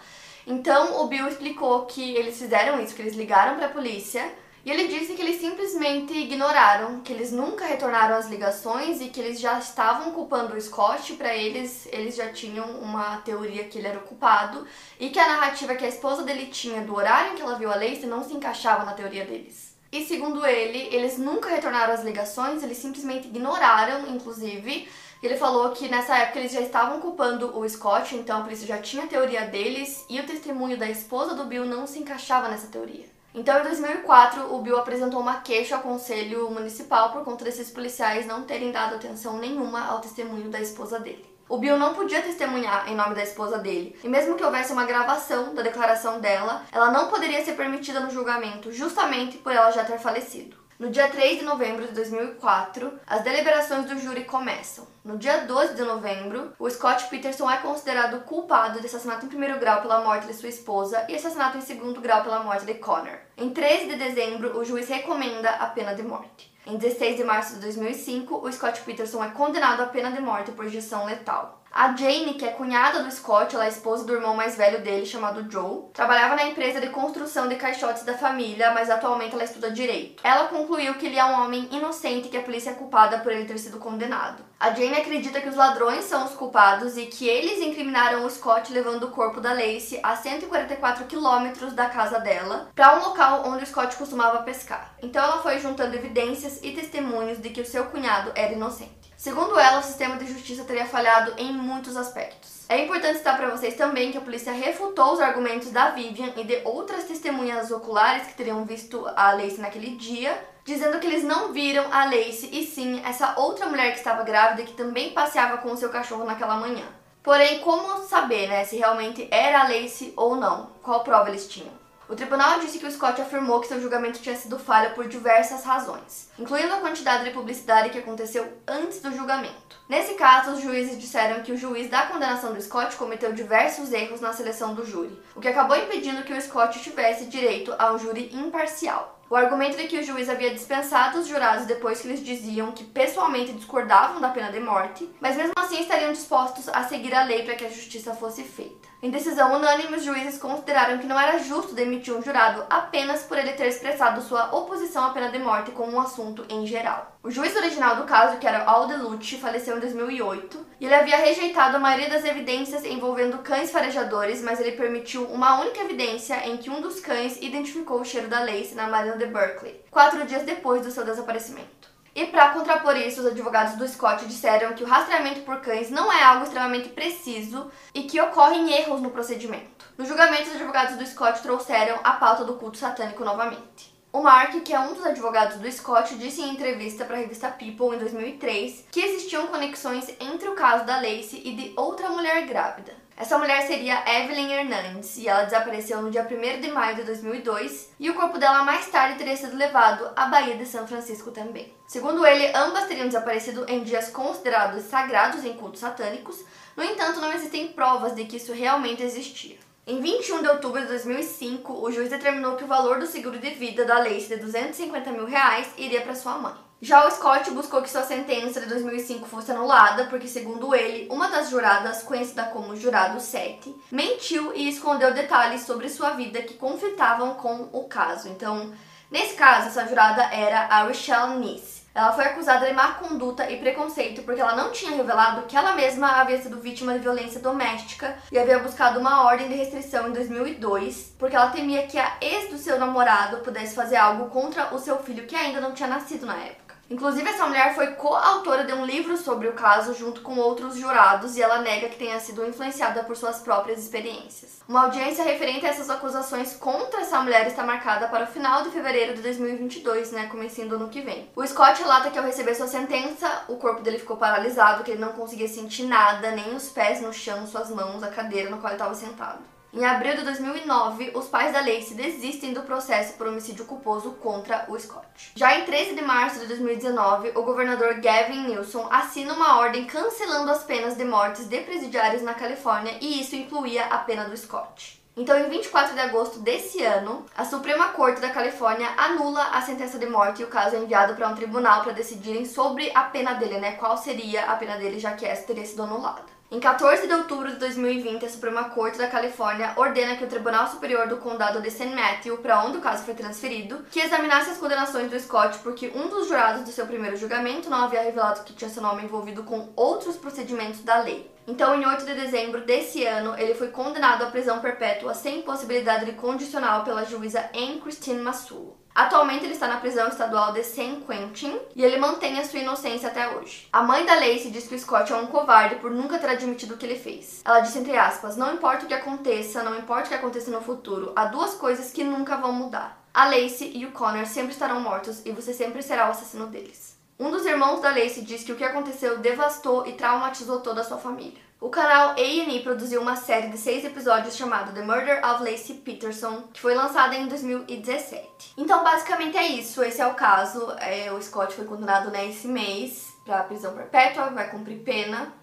Então 0.45 1.01
o 1.01 1.07
Bill 1.07 1.27
explicou 1.27 1.85
que 1.85 2.15
eles 2.15 2.37
fizeram 2.37 2.79
isso, 2.79 2.93
que 2.93 3.01
eles 3.01 3.15
ligaram 3.15 3.55
para 3.55 3.65
a 3.65 3.69
polícia 3.69 4.31
e 4.69 4.71
ele 4.71 4.87
disse 4.87 5.15
que 5.15 5.21
eles 5.23 5.41
simplesmente 5.41 6.13
ignoraram, 6.13 6.99
que 6.99 7.11
eles 7.11 7.31
nunca 7.31 7.65
retornaram 7.65 8.15
as 8.15 8.29
ligações 8.29 9.01
e 9.01 9.07
que 9.07 9.19
eles 9.19 9.39
já 9.39 9.57
estavam 9.57 10.11
culpando 10.11 10.55
o 10.55 10.61
Scott, 10.61 11.13
para 11.13 11.35
eles 11.35 11.87
eles 11.91 12.15
já 12.15 12.31
tinham 12.31 12.69
uma 12.79 13.17
teoria 13.17 13.63
que 13.63 13.79
ele 13.79 13.87
era 13.87 13.97
o 13.97 14.03
culpado 14.03 14.67
e 14.99 15.09
que 15.09 15.17
a 15.17 15.27
narrativa 15.27 15.73
que 15.73 15.83
a 15.83 15.87
esposa 15.87 16.21
dele 16.21 16.45
tinha 16.45 16.83
do 16.83 16.95
horário 16.95 17.31
em 17.31 17.35
que 17.35 17.41
ela 17.41 17.57
viu 17.57 17.71
a 17.71 17.73
Lacey 17.73 18.05
não 18.05 18.23
se 18.23 18.31
encaixava 18.31 18.85
na 18.85 18.93
teoria 18.93 19.25
deles. 19.25 19.75
E 19.91 20.05
segundo 20.05 20.45
ele, 20.45 20.95
eles 20.95 21.17
nunca 21.17 21.49
retornaram 21.49 21.91
as 21.91 22.03
ligações, 22.03 22.61
eles 22.61 22.77
simplesmente 22.77 23.27
ignoraram, 23.27 24.07
inclusive. 24.07 24.87
Ele 25.23 25.35
falou 25.35 25.71
que 25.71 25.89
nessa 25.89 26.15
época 26.15 26.37
eles 26.37 26.51
já 26.51 26.61
estavam 26.61 27.01
culpando 27.01 27.57
o 27.57 27.67
Scott, 27.67 28.15
então 28.15 28.37
a 28.37 28.43
polícia 28.43 28.67
já 28.67 28.77
tinha 28.77 29.05
a 29.05 29.07
teoria 29.07 29.47
deles 29.47 30.05
e 30.07 30.19
o 30.19 30.27
testemunho 30.27 30.77
da 30.77 30.87
esposa 30.87 31.33
do 31.33 31.45
Bill 31.45 31.65
não 31.65 31.87
se 31.87 31.97
encaixava 31.97 32.47
nessa 32.49 32.67
teoria. 32.67 33.17
Então, 33.33 33.59
em 33.59 33.63
2004, 33.63 34.53
o 34.53 34.61
Bill 34.61 34.77
apresentou 34.77 35.19
uma 35.19 35.41
queixa 35.41 35.75
ao 35.75 35.83
Conselho 35.83 36.49
Municipal 36.49 37.11
por 37.11 37.23
conta 37.23 37.45
desses 37.45 37.69
policiais 37.69 38.25
não 38.25 38.41
terem 38.41 38.71
dado 38.71 38.95
atenção 38.95 39.37
nenhuma 39.37 39.85
ao 39.85 39.99
testemunho 39.99 40.49
da 40.49 40.59
esposa 40.59 40.99
dele. 40.99 41.29
O 41.47 41.57
Bill 41.57 41.77
não 41.77 41.93
podia 41.93 42.21
testemunhar 42.21 42.91
em 42.91 42.95
nome 42.95 43.13
da 43.13 43.23
esposa 43.23 43.59
dele, 43.59 43.95
e 44.03 44.09
mesmo 44.09 44.35
que 44.35 44.43
houvesse 44.43 44.71
uma 44.71 44.85
gravação 44.85 45.53
da 45.53 45.61
declaração 45.61 46.19
dela, 46.19 46.63
ela 46.71 46.91
não 46.91 47.07
poderia 47.07 47.43
ser 47.43 47.53
permitida 47.53 47.99
no 47.99 48.11
julgamento, 48.11 48.71
justamente 48.71 49.37
por 49.37 49.51
ela 49.51 49.71
já 49.71 49.83
ter 49.83 49.99
falecido. 49.99 50.57
No 50.79 50.89
dia 50.89 51.09
3 51.09 51.39
de 51.39 51.43
novembro 51.43 51.85
de 51.85 51.91
2004, 51.91 53.01
as 53.05 53.21
deliberações 53.21 53.85
do 53.85 53.99
júri 53.99 54.23
começam. 54.23 54.87
No 55.03 55.17
dia 55.17 55.39
12 55.39 55.73
de 55.73 55.81
novembro, 55.81 56.53
o 56.57 56.69
Scott 56.69 57.03
Peterson 57.09 57.51
é 57.51 57.57
considerado 57.57 58.21
culpado 58.21 58.79
de 58.79 58.85
assassinato 58.85 59.25
em 59.25 59.27
primeiro 59.27 59.59
grau 59.59 59.81
pela 59.81 59.99
morte 59.99 60.27
de 60.27 60.33
sua 60.33 60.47
esposa 60.47 61.05
e 61.09 61.15
assassinato 61.15 61.57
em 61.57 61.61
segundo 61.61 61.99
grau 61.99 62.23
pela 62.23 62.45
morte 62.45 62.65
de 62.65 62.75
Connor. 62.75 63.17
Em 63.37 63.49
13 63.49 63.87
de 63.87 63.95
dezembro, 63.97 64.57
o 64.57 64.63
juiz 64.63 64.87
recomenda 64.87 65.49
a 65.49 65.67
pena 65.67 65.93
de 65.93 66.01
morte. 66.01 66.49
Em 66.65 66.77
16 66.77 67.17
de 67.17 67.23
março 67.25 67.55
de 67.55 67.59
2005, 67.59 68.37
o 68.37 68.49
Scott 68.49 68.79
Peterson 68.83 69.21
é 69.21 69.31
condenado 69.31 69.81
à 69.81 69.87
pena 69.87 70.13
de 70.13 70.21
morte 70.21 70.51
por 70.51 70.63
injeção 70.63 71.05
letal. 71.05 71.61
A 71.71 71.95
Jane, 71.95 72.33
que 72.33 72.45
é 72.45 72.49
cunhada 72.49 73.03
do 73.03 73.11
Scott, 73.11 73.55
ela 73.55 73.65
é 73.65 73.69
esposa 73.69 74.03
do 74.03 74.13
irmão 74.13 74.35
mais 74.35 74.57
velho 74.57 74.81
dele, 74.81 75.05
chamado 75.05 75.49
Joe, 75.51 75.83
trabalhava 75.93 76.35
na 76.35 76.45
empresa 76.45 76.81
de 76.81 76.89
construção 76.89 77.47
de 77.47 77.55
caixotes 77.57 78.03
da 78.03 78.17
família, 78.17 78.71
mas 78.71 78.89
atualmente 78.89 79.35
ela 79.35 79.43
estuda 79.43 79.69
direito. 79.69 80.21
Ela 80.23 80.47
concluiu 80.47 80.95
que 80.95 81.05
ele 81.05 81.19
é 81.19 81.23
um 81.23 81.43
homem 81.43 81.69
inocente 81.71 82.27
e 82.27 82.31
que 82.31 82.37
a 82.37 82.41
polícia 82.41 82.71
é 82.71 82.73
culpada 82.73 83.19
por 83.19 83.31
ele 83.31 83.45
ter 83.45 83.59
sido 83.59 83.77
condenado. 83.77 84.43
A 84.59 84.71
Jane 84.71 84.97
acredita 84.97 85.39
que 85.39 85.47
os 85.47 85.55
ladrões 85.55 86.05
são 86.05 86.25
os 86.25 86.33
culpados 86.33 86.97
e 86.97 87.05
que 87.05 87.27
eles 87.27 87.61
incriminaram 87.61 88.25
o 88.25 88.29
Scott 88.29 88.73
levando 88.73 89.03
o 89.03 89.11
corpo 89.11 89.39
da 89.39 89.53
Lacey 89.53 89.99
a 90.01 90.15
144 90.15 91.05
quilômetros 91.05 91.73
da 91.73 91.87
casa 91.87 92.19
dela 92.19 92.69
para 92.75 92.97
um 92.97 93.03
local 93.09 93.43
onde 93.45 93.63
o 93.63 93.67
Scott 93.67 93.95
costumava 93.95 94.43
pescar. 94.43 94.95
Então 95.01 95.23
ela 95.23 95.41
foi 95.41 95.59
juntando 95.59 95.95
evidências 95.95 96.59
e 96.63 96.71
testemunhos 96.71 97.37
de 97.37 97.51
que 97.51 97.61
o 97.61 97.65
seu 97.65 97.85
cunhado 97.85 98.31
era 98.35 98.53
inocente. 98.53 99.08
Segundo 99.19 99.59
ela, 99.59 99.79
o 99.79 99.83
sistema 99.83 100.15
de 100.15 100.31
justiça 100.31 100.63
teria 100.63 100.85
falhado 100.85 101.33
em 101.37 101.51
muitos 101.51 101.97
aspectos. 101.97 102.63
É 102.69 102.85
importante 102.85 103.17
citar 103.17 103.35
para 103.35 103.49
vocês 103.49 103.75
também 103.75 104.13
que 104.13 104.17
a 104.17 104.21
polícia 104.21 104.53
refutou 104.53 105.11
os 105.11 105.19
argumentos 105.19 105.71
da 105.71 105.89
Vivian 105.89 106.31
e 106.37 106.45
de 106.45 106.61
outras 106.63 107.03
testemunhas 107.03 107.69
oculares 107.69 108.27
que 108.27 108.33
teriam 108.33 108.63
visto 108.63 109.05
a 109.17 109.33
Lacey 109.33 109.57
naquele 109.57 109.97
dia, 109.97 110.41
dizendo 110.63 111.01
que 111.01 111.07
eles 111.07 111.25
não 111.25 111.51
viram 111.51 111.91
a 111.91 112.05
Lacey 112.05 112.49
e 112.49 112.65
sim 112.65 113.01
essa 113.03 113.37
outra 113.37 113.65
mulher 113.65 113.91
que 113.91 113.97
estava 113.97 114.23
grávida 114.23 114.63
que 114.63 114.71
também 114.71 115.11
passeava 115.11 115.57
com 115.57 115.73
o 115.73 115.77
seu 115.77 115.89
cachorro 115.89 116.23
naquela 116.23 116.55
manhã. 116.55 116.85
Porém, 117.21 117.59
como 117.59 118.01
saber, 118.07 118.47
né, 118.47 118.63
se 118.63 118.77
realmente 118.77 119.27
era 119.29 119.63
a 119.63 119.67
Lacey 119.67 120.13
ou 120.15 120.37
não? 120.37 120.67
Qual 120.81 121.03
prova 121.03 121.27
eles 121.27 121.45
tinham? 121.45 121.88
O 122.09 122.15
tribunal 122.15 122.59
disse 122.59 122.79
que 122.79 122.87
o 122.87 122.91
Scott 122.91 123.21
afirmou 123.21 123.61
que 123.61 123.67
seu 123.67 123.79
julgamento 123.79 124.19
tinha 124.19 124.35
sido 124.35 124.57
falho 124.57 124.95
por 124.95 125.07
diversas 125.07 125.63
razões, 125.63 126.31
incluindo 126.39 126.73
a 126.73 126.79
quantidade 126.79 127.23
de 127.23 127.29
publicidade 127.29 127.91
que 127.91 127.99
aconteceu 127.99 128.51
antes 128.67 128.99
do 128.99 129.15
julgamento. 129.15 129.77
Nesse 129.87 130.15
caso, 130.15 130.53
os 130.53 130.61
juízes 130.61 130.99
disseram 130.99 131.43
que 131.43 131.51
o 131.51 131.57
juiz 131.57 131.87
da 131.87 132.07
condenação 132.07 132.51
do 132.51 132.59
Scott 132.59 132.95
cometeu 132.95 133.31
diversos 133.31 133.93
erros 133.93 134.21
na 134.21 134.33
seleção 134.33 134.73
do 134.73 134.83
júri, 134.83 135.21
o 135.35 135.39
que 135.39 135.49
acabou 135.49 135.77
impedindo 135.77 136.23
que 136.23 136.33
o 136.33 136.41
Scott 136.41 136.79
tivesse 136.79 137.25
direito 137.25 137.75
a 137.77 137.93
um 137.93 137.99
júri 137.99 138.31
imparcial. 138.33 139.19
O 139.29 139.35
argumento 139.35 139.77
de 139.77 139.87
que 139.87 139.99
o 139.99 140.03
juiz 140.03 140.27
havia 140.27 140.51
dispensado 140.51 141.19
os 141.19 141.27
jurados 141.27 141.67
depois 141.67 142.01
que 142.01 142.07
eles 142.07 142.23
diziam 142.23 142.71
que 142.71 142.85
pessoalmente 142.85 143.53
discordavam 143.53 144.19
da 144.19 144.29
pena 144.29 144.51
de 144.51 144.59
morte, 144.59 145.07
mas 145.21 145.37
mesmo 145.37 145.53
assim 145.55 145.79
estariam 145.79 146.11
dispostos 146.11 146.67
a 146.69 146.85
seguir 146.85 147.13
a 147.13 147.23
lei 147.23 147.43
para 147.43 147.53
que 147.53 147.67
a 147.67 147.69
justiça 147.69 148.15
fosse 148.15 148.43
feita. 148.43 148.88
Em 149.01 149.09
decisão 149.09 149.55
unânime, 149.55 149.95
os 149.95 150.03
juízes 150.03 150.37
consideraram 150.37 150.97
que 150.97 151.07
não 151.07 151.17
era 151.17 151.39
justo 151.39 151.73
demitir 151.73 152.13
um 152.13 152.21
jurado 152.21 152.65
apenas 152.69 153.23
por 153.23 153.37
ele 153.37 153.53
ter 153.53 153.67
expressado 153.67 154.21
sua 154.21 154.53
oposição 154.53 155.05
à 155.05 155.11
pena 155.11 155.29
de 155.29 155.39
morte 155.39 155.71
como 155.71 155.93
um 155.93 156.01
assunto 156.01 156.45
em 156.49 156.67
geral. 156.67 157.17
O 157.23 157.31
juiz 157.31 157.55
original 157.55 157.95
do 157.95 158.03
caso, 158.03 158.39
que 158.39 158.47
era 158.47 158.65
Aldelucci, 158.65 159.37
faleceu 159.37 159.77
em 159.77 159.79
2008 159.79 160.65
e 160.81 160.85
ele 160.85 160.95
havia 160.95 161.15
rejeitado 161.15 161.77
a 161.77 161.79
maioria 161.79 162.09
das 162.09 162.25
evidências 162.25 162.83
envolvendo 162.83 163.37
cães 163.37 163.71
farejadores, 163.71 164.41
mas 164.41 164.59
ele 164.59 164.73
permitiu 164.73 165.23
uma 165.27 165.61
única 165.61 165.79
evidência 165.79 166.45
em 166.45 166.57
que 166.57 166.69
um 166.69 166.81
dos 166.81 166.99
cães 166.99 167.41
identificou 167.41 168.01
o 168.01 168.05
cheiro 168.05 168.27
da 168.27 168.41
Lace 168.41 168.75
na 168.75 168.87
marina 168.87 169.15
de 169.15 169.27
Berkeley, 169.27 169.81
quatro 169.89 170.25
dias 170.25 170.43
depois 170.43 170.81
do 170.81 170.91
seu 170.91 171.05
desaparecimento. 171.05 171.88
E 172.15 172.25
para 172.25 172.49
contrapor 172.49 172.97
isso, 172.97 173.21
os 173.21 173.27
advogados 173.27 173.75
do 173.75 173.87
Scott 173.87 174.25
disseram 174.25 174.73
que 174.73 174.83
o 174.83 174.87
rastreamento 174.87 175.41
por 175.41 175.61
cães 175.61 175.89
não 175.89 176.11
é 176.11 176.23
algo 176.23 176.43
extremamente 176.43 176.89
preciso 176.89 177.71
e 177.93 178.03
que 178.03 178.19
ocorrem 178.19 178.71
erros 178.71 179.01
no 179.01 179.11
procedimento. 179.11 179.85
No 179.97 180.05
julgamento, 180.05 180.49
os 180.49 180.55
advogados 180.55 180.97
do 180.97 181.05
Scott 181.05 181.41
trouxeram 181.41 181.99
a 182.03 182.13
pauta 182.13 182.43
do 182.43 182.55
culto 182.55 182.77
satânico 182.77 183.23
novamente. 183.23 183.99
O 184.11 184.23
Mark, 184.23 184.63
que 184.63 184.73
é 184.73 184.79
um 184.79 184.93
dos 184.93 185.05
advogados 185.05 185.57
do 185.57 185.71
Scott, 185.71 186.15
disse 186.15 186.41
em 186.41 186.49
entrevista 186.49 187.05
para 187.05 187.15
a 187.15 187.19
revista 187.19 187.47
People 187.51 187.95
em 187.95 187.99
2003 187.99 188.85
que 188.91 189.01
existiam 189.01 189.45
conexões 189.47 190.09
entre 190.19 190.49
o 190.49 190.55
caso 190.55 190.83
da 190.83 190.95
Lacey 190.95 191.43
e 191.45 191.53
de 191.53 191.73
outra 191.77 192.09
mulher 192.09 192.43
grávida. 192.47 192.91
Essa 193.19 193.37
mulher 193.37 193.67
seria 193.67 194.01
Evelyn 194.07 194.49
Hernandes 194.49 195.17
e 195.17 195.27
ela 195.27 195.43
desapareceu 195.43 196.01
no 196.01 196.09
dia 196.09 196.25
1 196.25 196.61
de 196.61 196.71
maio 196.71 196.95
de 196.95 197.03
2002 197.03 197.91
e 197.99 198.09
o 198.09 198.13
corpo 198.13 198.37
dela 198.37 198.63
mais 198.63 198.87
tarde 198.87 199.17
teria 199.17 199.35
sido 199.35 199.57
levado 199.57 200.09
à 200.15 200.27
Baía 200.27 200.55
de 200.55 200.65
São 200.65 200.87
Francisco 200.87 201.29
também. 201.29 201.73
Segundo 201.85 202.25
ele, 202.25 202.49
ambas 202.55 202.87
teriam 202.87 203.07
desaparecido 203.07 203.65
em 203.67 203.83
dias 203.83 204.07
considerados 204.07 204.85
sagrados 204.85 205.43
em 205.43 205.51
cultos 205.51 205.81
satânicos, 205.81 206.45
no 206.77 206.83
entanto, 206.83 207.19
não 207.19 207.33
existem 207.33 207.73
provas 207.73 208.15
de 208.15 208.23
que 208.23 208.37
isso 208.37 208.53
realmente 208.53 209.03
existia. 209.03 209.57
Em 209.85 209.99
21 209.99 210.41
de 210.41 210.47
outubro 210.47 210.79
de 210.79 210.87
2005, 210.87 211.73
o 211.73 211.91
juiz 211.91 212.09
determinou 212.09 212.55
que 212.55 212.63
o 212.63 212.67
valor 212.67 212.99
do 212.99 213.05
seguro 213.05 213.37
de 213.37 213.49
vida 213.49 213.83
da 213.83 213.97
Lacey 213.97 214.29
de 214.29 214.37
250 214.37 215.11
mil 215.11 215.25
reais 215.25 215.67
iria 215.77 215.99
para 215.99 216.15
sua 216.15 216.37
mãe. 216.37 216.68
Já 216.81 217.05
o 217.05 217.11
Scott 217.11 217.51
buscou 217.51 217.81
que 217.81 217.89
sua 217.89 218.03
sentença 218.03 218.61
de 218.61 218.67
2005 218.67 219.27
fosse 219.27 219.51
anulada 219.51 220.05
porque, 220.05 220.29
segundo 220.29 220.73
ele, 220.73 221.09
uma 221.11 221.27
das 221.27 221.49
juradas, 221.49 222.03
conhecida 222.03 222.43
como 222.45 222.73
Jurado 222.73 223.19
7, 223.19 223.75
mentiu 223.91 224.55
e 224.55 224.69
escondeu 224.69 225.13
detalhes 225.13 225.63
sobre 225.63 225.89
sua 225.89 226.11
vida 226.11 226.41
que 226.41 226.53
conflitavam 226.53 227.33
com 227.33 227.67
o 227.73 227.83
caso. 227.83 228.29
Então, 228.29 228.71
nesse 229.11 229.35
caso, 229.35 229.67
essa 229.67 229.85
jurada 229.87 230.23
era 230.33 230.67
a 230.67 230.83
Rochelle 230.83 231.37
Nice. 231.37 231.79
Ela 231.93 232.13
foi 232.13 232.23
acusada 232.23 232.65
de 232.65 232.71
má 232.71 232.93
conduta 232.93 233.51
e 233.51 233.57
preconceito 233.57 234.21
porque 234.21 234.39
ela 234.39 234.55
não 234.55 234.71
tinha 234.71 234.95
revelado 234.95 235.47
que 235.47 235.57
ela 235.57 235.73
mesma 235.73 236.21
havia 236.21 236.41
sido 236.41 236.61
vítima 236.61 236.93
de 236.93 236.99
violência 236.99 237.41
doméstica 237.41 238.15
e 238.31 238.39
havia 238.39 238.59
buscado 238.59 239.01
uma 239.01 239.25
ordem 239.25 239.49
de 239.49 239.55
restrição 239.55 240.07
em 240.07 240.13
2002 240.13 241.15
porque 241.19 241.35
ela 241.35 241.49
temia 241.49 241.87
que 241.87 241.97
a 241.97 242.13
ex 242.21 242.49
do 242.51 242.57
seu 242.57 242.79
namorado 242.79 243.39
pudesse 243.39 243.75
fazer 243.75 243.97
algo 243.97 244.29
contra 244.29 244.73
o 244.73 244.79
seu 244.79 244.99
filho 244.99 245.27
que 245.27 245.35
ainda 245.35 245.59
não 245.59 245.73
tinha 245.73 245.89
nascido 245.89 246.25
na 246.25 246.37
época. 246.37 246.68
Inclusive, 246.89 247.29
essa 247.29 247.45
mulher 247.45 247.75
foi 247.75 247.87
coautora 247.93 248.63
de 248.63 248.73
um 248.73 248.83
livro 248.83 249.15
sobre 249.15 249.47
o 249.47 249.53
caso 249.53 249.93
junto 249.93 250.21
com 250.21 250.37
outros 250.37 250.75
jurados 250.75 251.37
e 251.37 251.41
ela 251.41 251.59
nega 251.59 251.87
que 251.87 251.99
tenha 251.99 252.19
sido 252.19 252.45
influenciada 252.45 253.03
por 253.03 253.15
suas 253.15 253.39
próprias 253.39 253.79
experiências. 253.79 254.59
Uma 254.67 254.85
audiência 254.85 255.23
referente 255.23 255.65
a 255.65 255.69
essas 255.69 255.89
acusações 255.89 256.55
contra 256.55 257.01
essa 257.01 257.19
mulher 257.21 257.45
está 257.45 257.63
marcada 257.63 258.07
para 258.07 258.23
o 258.23 258.27
final 258.27 258.63
de 258.63 258.71
fevereiro 258.71 259.13
de 259.13 259.21
2022, 259.21 260.11
né, 260.11 260.27
começando 260.27 260.73
ano 260.73 260.89
que 260.89 261.01
vem. 261.01 261.29
O 261.35 261.45
Scott 261.45 261.79
relata 261.81 262.09
que 262.09 262.17
ao 262.17 262.25
receber 262.25 262.55
sua 262.55 262.67
sentença, 262.67 263.43
o 263.47 263.57
corpo 263.57 263.81
dele 263.83 263.99
ficou 263.99 264.17
paralisado, 264.17 264.83
que 264.83 264.91
ele 264.91 265.01
não 265.01 265.13
conseguia 265.13 265.47
sentir 265.47 265.83
nada, 265.83 266.31
nem 266.31 266.55
os 266.55 266.69
pés 266.69 267.01
no 267.01 267.13
chão, 267.13 267.45
suas 267.45 267.69
mãos, 267.69 268.01
a 268.01 268.07
cadeira 268.07 268.49
no 268.49 268.57
qual 268.57 268.73
ele 268.73 268.81
estava 268.81 268.95
sentado. 268.95 269.58
Em 269.71 269.85
abril 269.85 270.15
de 270.15 270.23
2009, 270.23 271.11
os 271.13 271.27
pais 271.27 271.53
da 271.53 271.59
Lacey 271.59 271.93
desistem 271.93 272.53
do 272.53 272.63
processo 272.63 273.13
por 273.13 273.27
homicídio 273.27 273.65
culposo 273.65 274.13
contra 274.13 274.65
o 274.67 274.79
Scott. 274.79 275.05
Já 275.35 275.59
em 275.59 275.65
13 275.65 275.93
de 275.93 276.01
março 276.01 276.39
de 276.39 276.47
2019, 276.47 277.33
o 277.35 277.43
governador 277.43 277.93
Gavin 278.01 278.47
Newsom 278.47 278.87
assina 278.89 279.31
uma 279.31 279.59
ordem 279.59 279.85
cancelando 279.85 280.49
as 280.49 280.63
penas 280.63 280.97
de 280.97 281.05
mortes 281.05 281.45
de 281.45 281.61
presidiários 281.61 282.23
na 282.23 282.33
Califórnia 282.33 282.97
e 282.99 283.21
isso 283.21 283.35
incluía 283.35 283.85
a 283.85 283.99
pena 283.99 284.23
do 284.23 284.35
Scott. 284.35 284.99
Então, 285.15 285.37
em 285.37 285.49
24 285.49 285.93
de 285.93 285.99
agosto 285.99 286.39
desse 286.39 286.81
ano, 286.81 287.25
a 287.37 287.45
Suprema 287.45 287.89
Corte 287.89 288.21
da 288.21 288.29
Califórnia 288.29 288.89
anula 288.97 289.49
a 289.51 289.61
sentença 289.61 289.99
de 289.99 290.07
morte 290.07 290.41
e 290.41 290.45
o 290.45 290.49
caso 290.49 290.77
é 290.77 290.79
enviado 290.79 291.13
para 291.13 291.27
um 291.27 291.35
tribunal 291.35 291.83
para 291.83 291.93
decidirem 291.93 292.45
sobre 292.45 292.91
a 292.95 293.03
pena 293.03 293.33
dele, 293.33 293.59
né? 293.59 293.73
Qual 293.73 293.95
seria 293.97 294.45
a 294.45 294.55
pena 294.55 294.77
dele, 294.77 294.97
já 294.97 295.11
que 295.11 295.27
essa 295.27 295.43
teria 295.43 295.65
sido 295.65 295.83
anulada. 295.83 296.38
Em 296.51 296.59
14 296.59 297.05
de 297.05 297.13
outubro 297.13 297.51
de 297.51 297.57
2020, 297.57 298.25
a 298.25 298.29
Suprema 298.29 298.71
Corte 298.71 298.97
da 298.97 299.05
Califórnia 299.05 299.71
ordena 299.75 300.15
que 300.15 300.23
o 300.23 300.27
Tribunal 300.27 300.67
Superior 300.67 301.07
do 301.07 301.17
Condado 301.17 301.61
de 301.61 301.69
St. 301.69 301.93
Matthew, 301.93 302.39
para 302.39 302.63
onde 302.65 302.79
o 302.79 302.81
caso 302.81 303.03
foi 303.03 303.13
transferido, 303.13 303.85
que 303.91 303.99
examinasse 303.99 304.49
as 304.49 304.57
condenações 304.57 305.11
do 305.11 305.19
Scott 305.19 305.59
porque 305.59 305.91
um 305.93 306.07
dos 306.07 306.27
jurados 306.27 306.63
do 306.63 306.71
seu 306.71 306.87
primeiro 306.87 307.15
julgamento 307.15 307.69
não 307.69 307.83
havia 307.83 308.01
revelado 308.01 308.43
que 308.43 308.53
tinha 308.53 308.67
seu 308.67 308.81
nome 308.81 309.03
envolvido 309.03 309.43
com 309.43 309.69
outros 309.75 310.17
procedimentos 310.17 310.81
da 310.81 310.97
lei. 311.03 311.29
Então, 311.49 311.73
em 311.73 311.83
8 311.83 312.05
de 312.05 312.13
dezembro 312.13 312.61
desse 312.61 313.03
ano, 313.03 313.33
ele 313.35 313.55
foi 313.55 313.69
condenado 313.69 314.23
à 314.23 314.27
prisão 314.27 314.59
perpétua 314.59 315.15
sem 315.15 315.41
possibilidade 315.41 316.05
de 316.05 316.11
condicional 316.11 316.83
pela 316.83 317.03
juíza 317.03 317.49
Anne 317.55 317.81
Christine 317.81 318.21
Massulo. 318.21 318.77
Atualmente 318.93 319.45
ele 319.45 319.53
está 319.53 319.67
na 319.67 319.77
prisão 319.77 320.07
estadual 320.07 320.53
de 320.53 320.63
San 320.63 321.01
Quentin 321.01 321.59
e 321.75 321.83
ele 321.83 321.97
mantém 321.97 322.37
a 322.37 322.45
sua 322.45 322.59
inocência 322.59 323.09
até 323.09 323.35
hoje. 323.35 323.67
A 323.73 323.81
mãe 323.81 324.05
da 324.05 324.13
Lacey 324.13 324.51
diz 324.51 324.67
que 324.67 324.75
o 324.75 324.79
Scott 324.79 325.11
é 325.11 325.15
um 325.15 325.25
covarde 325.25 325.77
por 325.77 325.89
nunca 325.89 326.19
ter 326.19 326.29
admitido 326.29 326.75
o 326.75 326.77
que 326.77 326.85
ele 326.85 326.99
fez. 326.99 327.41
Ela 327.43 327.61
disse 327.61 327.79
entre 327.79 327.97
aspas: 327.97 328.37
"Não 328.37 328.53
importa 328.53 328.85
o 328.85 328.87
que 328.87 328.93
aconteça, 328.93 329.63
não 329.63 329.75
importa 329.75 330.05
o 330.05 330.09
que 330.09 330.15
aconteça 330.15 330.51
no 330.51 330.61
futuro, 330.61 331.13
há 331.15 331.25
duas 331.25 331.55
coisas 331.55 331.91
que 331.91 332.03
nunca 332.03 332.37
vão 332.37 332.53
mudar. 332.53 333.03
A 333.11 333.25
Lacey 333.25 333.71
e 333.75 333.87
o 333.87 333.91
Connor 333.91 334.27
sempre 334.27 334.51
estarão 334.51 334.79
mortos 334.81 335.25
e 335.25 335.31
você 335.31 335.51
sempre 335.51 335.81
será 335.81 336.07
o 336.07 336.11
assassino 336.11 336.45
deles." 336.45 336.98
Um 337.19 337.29
dos 337.29 337.45
irmãos 337.45 337.81
da 337.81 337.89
Lacey 337.89 338.23
diz 338.23 338.45
que 338.45 338.53
o 338.53 338.55
que 338.55 338.63
aconteceu 338.63 339.17
devastou 339.17 339.85
e 339.85 339.91
traumatizou 339.91 340.61
toda 340.61 340.79
a 340.79 340.83
sua 340.85 340.97
família. 340.97 341.37
O 341.59 341.67
canal 341.67 342.11
A&E 342.11 342.61
produziu 342.61 343.01
uma 343.01 343.17
série 343.17 343.49
de 343.49 343.57
seis 343.57 343.83
episódios 343.83 344.37
chamada 344.37 344.71
The 344.71 344.81
Murder 344.83 345.21
of 345.29 345.43
Lacey 345.43 345.75
Peterson, 345.75 346.43
que 346.53 346.61
foi 346.61 346.73
lançada 346.73 347.13
em 347.17 347.27
2017. 347.27 348.53
Então, 348.57 348.85
basicamente 348.85 349.37
é 349.37 349.45
isso. 349.45 349.83
Esse 349.83 349.99
é 349.99 350.07
o 350.07 350.13
caso. 350.13 350.71
É, 350.79 351.11
o 351.11 351.21
Scott 351.21 351.53
foi 351.53 351.65
condenado 351.65 352.09
nesse 352.09 352.47
mês 352.47 353.13
para 353.25 353.43
prisão 353.43 353.73
perpétua, 353.73 354.29
vai 354.29 354.49
cumprir 354.49 354.79
pena 354.79 355.33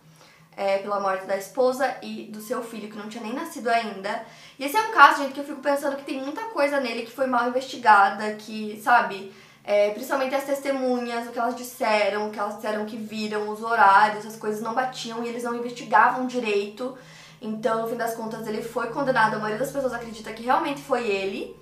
é, 0.56 0.78
pela 0.78 0.98
morte 0.98 1.26
da 1.26 1.36
esposa 1.36 1.94
e 2.00 2.22
do 2.32 2.40
seu 2.40 2.64
filho, 2.64 2.88
que 2.88 2.96
não 2.96 3.10
tinha 3.10 3.22
nem 3.22 3.34
nascido 3.34 3.68
ainda. 3.68 4.24
E 4.58 4.64
esse 4.64 4.74
é 4.74 4.80
um 4.80 4.92
caso, 4.92 5.22
gente, 5.22 5.34
que 5.34 5.40
eu 5.40 5.44
fico 5.44 5.60
pensando 5.60 5.96
que 5.96 6.04
tem 6.04 6.22
muita 6.22 6.44
coisa 6.44 6.80
nele 6.80 7.02
que 7.02 7.12
foi 7.12 7.26
mal 7.26 7.46
investigada, 7.46 8.34
que, 8.36 8.80
sabe, 8.82 9.30
é, 9.66 9.90
principalmente 9.90 10.33
as 10.33 10.44
testemunhas, 10.44 11.26
o 11.26 11.33
que 11.33 11.38
elas 11.40 11.57
disseram, 11.57 12.29
o 12.29 12.31
que 12.31 12.38
elas 12.38 12.55
disseram 12.55 12.87
que 12.87 12.96
viram, 12.96 13.48
os 13.48 13.64
horários, 13.64 14.24
as 14.24 14.37
coisas 14.37 14.62
não 14.62 14.72
batiam 14.72 15.24
e 15.24 15.29
eles 15.29 15.42
não 15.42 15.57
investigavam 15.57 16.24
direito. 16.24 16.96
Então, 17.42 17.83
no 17.83 17.88
fim 17.88 17.96
das 17.96 18.14
contas, 18.14 18.46
ele 18.46 18.62
foi 18.62 18.90
condenado. 18.90 19.35
A 19.35 19.38
maioria 19.40 19.59
das 19.59 19.72
pessoas 19.72 19.92
acredita 19.92 20.33
que 20.33 20.44
realmente 20.44 20.81
foi 20.81 21.09
ele. 21.09 21.57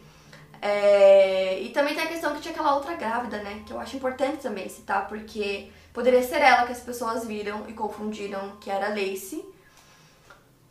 É, 0.60 1.58
e 1.62 1.70
também 1.70 1.94
tem 1.94 2.04
a 2.04 2.08
questão 2.08 2.34
que 2.34 2.42
tinha 2.42 2.52
aquela 2.52 2.74
outra 2.74 2.94
grávida, 2.94 3.38
né? 3.38 3.62
Que 3.66 3.72
eu 3.72 3.80
acho 3.80 3.96
importante 3.96 4.42
também 4.42 4.68
citar, 4.68 5.08
porque 5.08 5.70
poderia 5.90 6.22
ser 6.22 6.42
ela 6.42 6.66
que 6.66 6.72
as 6.72 6.80
pessoas 6.80 7.26
viram 7.26 7.64
e 7.68 7.72
confundiram 7.72 8.56
que 8.60 8.68
era 8.70 8.88
Lacey. 8.90 9.42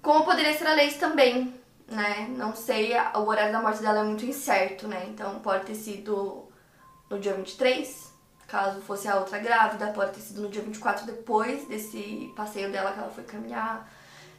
Como 0.04 0.24
poderia 0.24 0.56
ser 0.56 0.68
a 0.68 0.76
Lacey 0.76 1.00
também, 1.00 1.52
né? 1.88 2.28
Não 2.38 2.56
sei, 2.56 2.92
o 3.16 3.22
horário 3.22 3.52
da 3.52 3.60
morte 3.60 3.82
dela 3.82 4.02
é 4.02 4.04
muito 4.04 4.24
incerto, 4.24 4.88
né? 4.88 5.08
Então 5.10 5.40
pode 5.40 5.66
ter 5.66 5.76
sido 5.76 6.53
no 7.14 7.20
dia 7.20 7.34
23, 7.34 8.12
caso 8.48 8.82
fosse 8.82 9.08
a 9.08 9.16
outra 9.18 9.38
grávida, 9.38 9.88
pode 9.88 10.14
ter 10.14 10.22
sido 10.22 10.42
no 10.42 10.50
dia 10.50 10.62
24 10.62 11.06
depois 11.06 11.68
desse 11.68 12.32
passeio 12.36 12.72
dela 12.72 12.92
que 12.92 13.00
ela 13.00 13.10
foi 13.10 13.24
caminhar. 13.24 13.90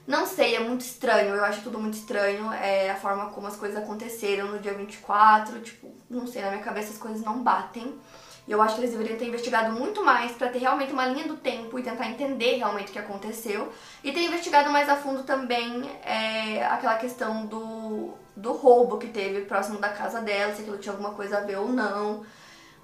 Não 0.07 0.27
sei, 0.27 0.57
é 0.57 0.61
muito 0.61 0.83
estranho, 0.83 1.35
eu 1.35 1.45
acho 1.45 1.63
tudo 1.63 1.79
muito 1.79 1.95
estranho, 1.95 2.53
é 2.53 2.91
a 2.91 2.97
forma 2.97 3.31
como 3.31 3.47
as 3.47 3.57
coisas 3.57 3.79
aconteceram 3.83 4.49
no 4.49 4.59
dia 4.59 4.75
24, 4.75 5.61
tipo, 5.61 5.95
não 6.11 6.27
sei, 6.27 6.43
na 6.43 6.51
minha 6.51 6.63
cabeça 6.63 6.91
as 6.91 6.99
coisas 6.99 7.23
não 7.23 7.43
batem. 7.43 7.99
E 8.47 8.53
eu 8.53 8.61
acho 8.61 8.75
que 8.75 8.83
eles 8.83 8.91
deveriam 8.91 9.17
ter 9.19 9.27
investigado 9.27 9.73
muito 9.73 10.05
mais 10.05 10.33
para 10.33 10.49
ter 10.49 10.59
realmente 10.59 10.93
uma 10.93 11.07
linha 11.07 11.27
do 11.27 11.37
tempo 11.37 11.79
e 11.79 11.83
tentar 11.83 12.11
entender 12.11 12.57
realmente 12.57 12.91
o 12.91 12.93
que 12.93 12.99
aconteceu. 12.99 13.73
E 14.03 14.13
ter 14.13 14.21
investigado 14.21 14.71
mais 14.71 14.87
a 14.87 14.97
fundo 14.97 15.23
também 15.23 15.91
é, 16.05 16.63
aquela 16.67 16.97
questão 16.97 17.47
do, 17.47 18.13
do 18.37 18.53
roubo 18.53 18.99
que 18.99 19.09
teve 19.09 19.43
próximo 19.47 19.79
da 19.79 19.89
casa 19.89 20.21
dela, 20.21 20.55
se 20.55 20.61
aquilo 20.61 20.77
tinha 20.77 20.93
alguma 20.93 21.13
coisa 21.13 21.39
a 21.39 21.41
ver 21.41 21.57
ou 21.57 21.71
não. 21.71 22.23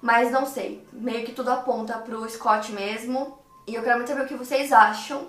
Mas 0.01 0.31
não 0.31 0.45
sei, 0.45 0.85
meio 0.91 1.23
que 1.23 1.31
tudo 1.31 1.51
aponta 1.51 1.97
pro 1.99 2.27
Scott 2.29 2.71
mesmo. 2.71 3.37
E 3.67 3.75
eu 3.75 3.83
quero 3.83 3.97
muito 3.97 4.07
saber 4.07 4.23
o 4.23 4.27
que 4.27 4.33
vocês 4.33 4.71
acham 4.71 5.27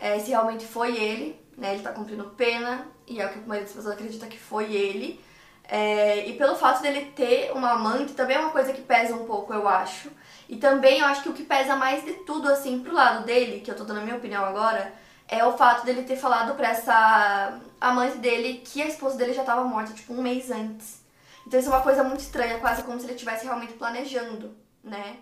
é, 0.00 0.18
se 0.18 0.30
realmente 0.30 0.66
foi 0.66 0.96
ele, 0.96 1.40
né? 1.56 1.74
Ele 1.74 1.82
tá 1.82 1.92
cumprindo 1.92 2.24
pena, 2.30 2.86
e 3.06 3.20
é 3.20 3.26
o 3.26 3.28
que 3.28 3.38
a 3.38 3.42
maioria 3.42 3.62
das 3.66 3.72
pessoas 3.72 3.94
acredita 3.94 4.26
que 4.26 4.38
foi 4.38 4.74
ele. 4.74 5.20
É, 5.68 6.26
e 6.28 6.34
pelo 6.34 6.54
fato 6.54 6.80
dele 6.80 7.12
ter 7.14 7.52
uma 7.52 7.72
amante, 7.72 8.14
também 8.14 8.36
é 8.36 8.40
uma 8.40 8.50
coisa 8.50 8.72
que 8.72 8.82
pesa 8.82 9.14
um 9.14 9.26
pouco, 9.26 9.52
eu 9.52 9.68
acho. 9.68 10.10
E 10.48 10.56
também 10.56 11.00
eu 11.00 11.06
acho 11.06 11.22
que 11.22 11.28
o 11.28 11.32
que 11.32 11.42
pesa 11.42 11.74
mais 11.74 12.04
de 12.04 12.12
tudo, 12.24 12.48
assim, 12.48 12.80
pro 12.80 12.94
lado 12.94 13.24
dele, 13.24 13.60
que 13.60 13.70
eu 13.70 13.76
tô 13.76 13.84
dando 13.84 13.98
a 13.98 14.02
minha 14.02 14.16
opinião 14.16 14.44
agora, 14.44 14.92
é 15.28 15.44
o 15.44 15.56
fato 15.56 15.84
dele 15.84 16.04
ter 16.04 16.16
falado 16.16 16.54
pra 16.54 16.68
essa 16.68 17.58
amante 17.80 18.18
dele 18.18 18.62
que 18.64 18.80
a 18.80 18.86
esposa 18.86 19.16
dele 19.16 19.32
já 19.32 19.42
tava 19.42 19.64
morta, 19.64 19.92
tipo, 19.92 20.14
um 20.14 20.22
mês 20.22 20.50
antes. 20.50 21.04
Então 21.46 21.60
isso 21.60 21.68
é 21.68 21.72
uma 21.72 21.82
coisa 21.82 22.02
muito 22.02 22.20
estranha, 22.20 22.58
quase 22.58 22.82
como 22.82 22.98
se 22.98 23.06
ele 23.06 23.14
estivesse 23.14 23.44
realmente 23.44 23.74
planejando, 23.74 24.56
né? 24.82 25.18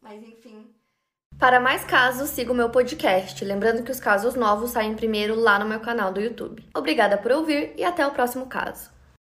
Mas 0.00 0.22
enfim. 0.22 0.74
Para 1.38 1.60
mais 1.60 1.84
casos, 1.84 2.30
siga 2.30 2.50
o 2.50 2.54
meu 2.54 2.70
podcast. 2.70 3.44
Lembrando 3.44 3.82
que 3.82 3.90
os 3.90 4.00
casos 4.00 4.34
novos 4.34 4.70
saem 4.70 4.94
primeiro 4.94 5.34
lá 5.34 5.58
no 5.58 5.66
meu 5.66 5.80
canal 5.80 6.10
do 6.12 6.20
YouTube. 6.20 6.64
Obrigada 6.74 7.18
por 7.18 7.30
ouvir 7.30 7.74
e 7.76 7.84
até 7.84 8.06
o 8.06 8.12
próximo 8.12 8.46
caso. 8.46 8.95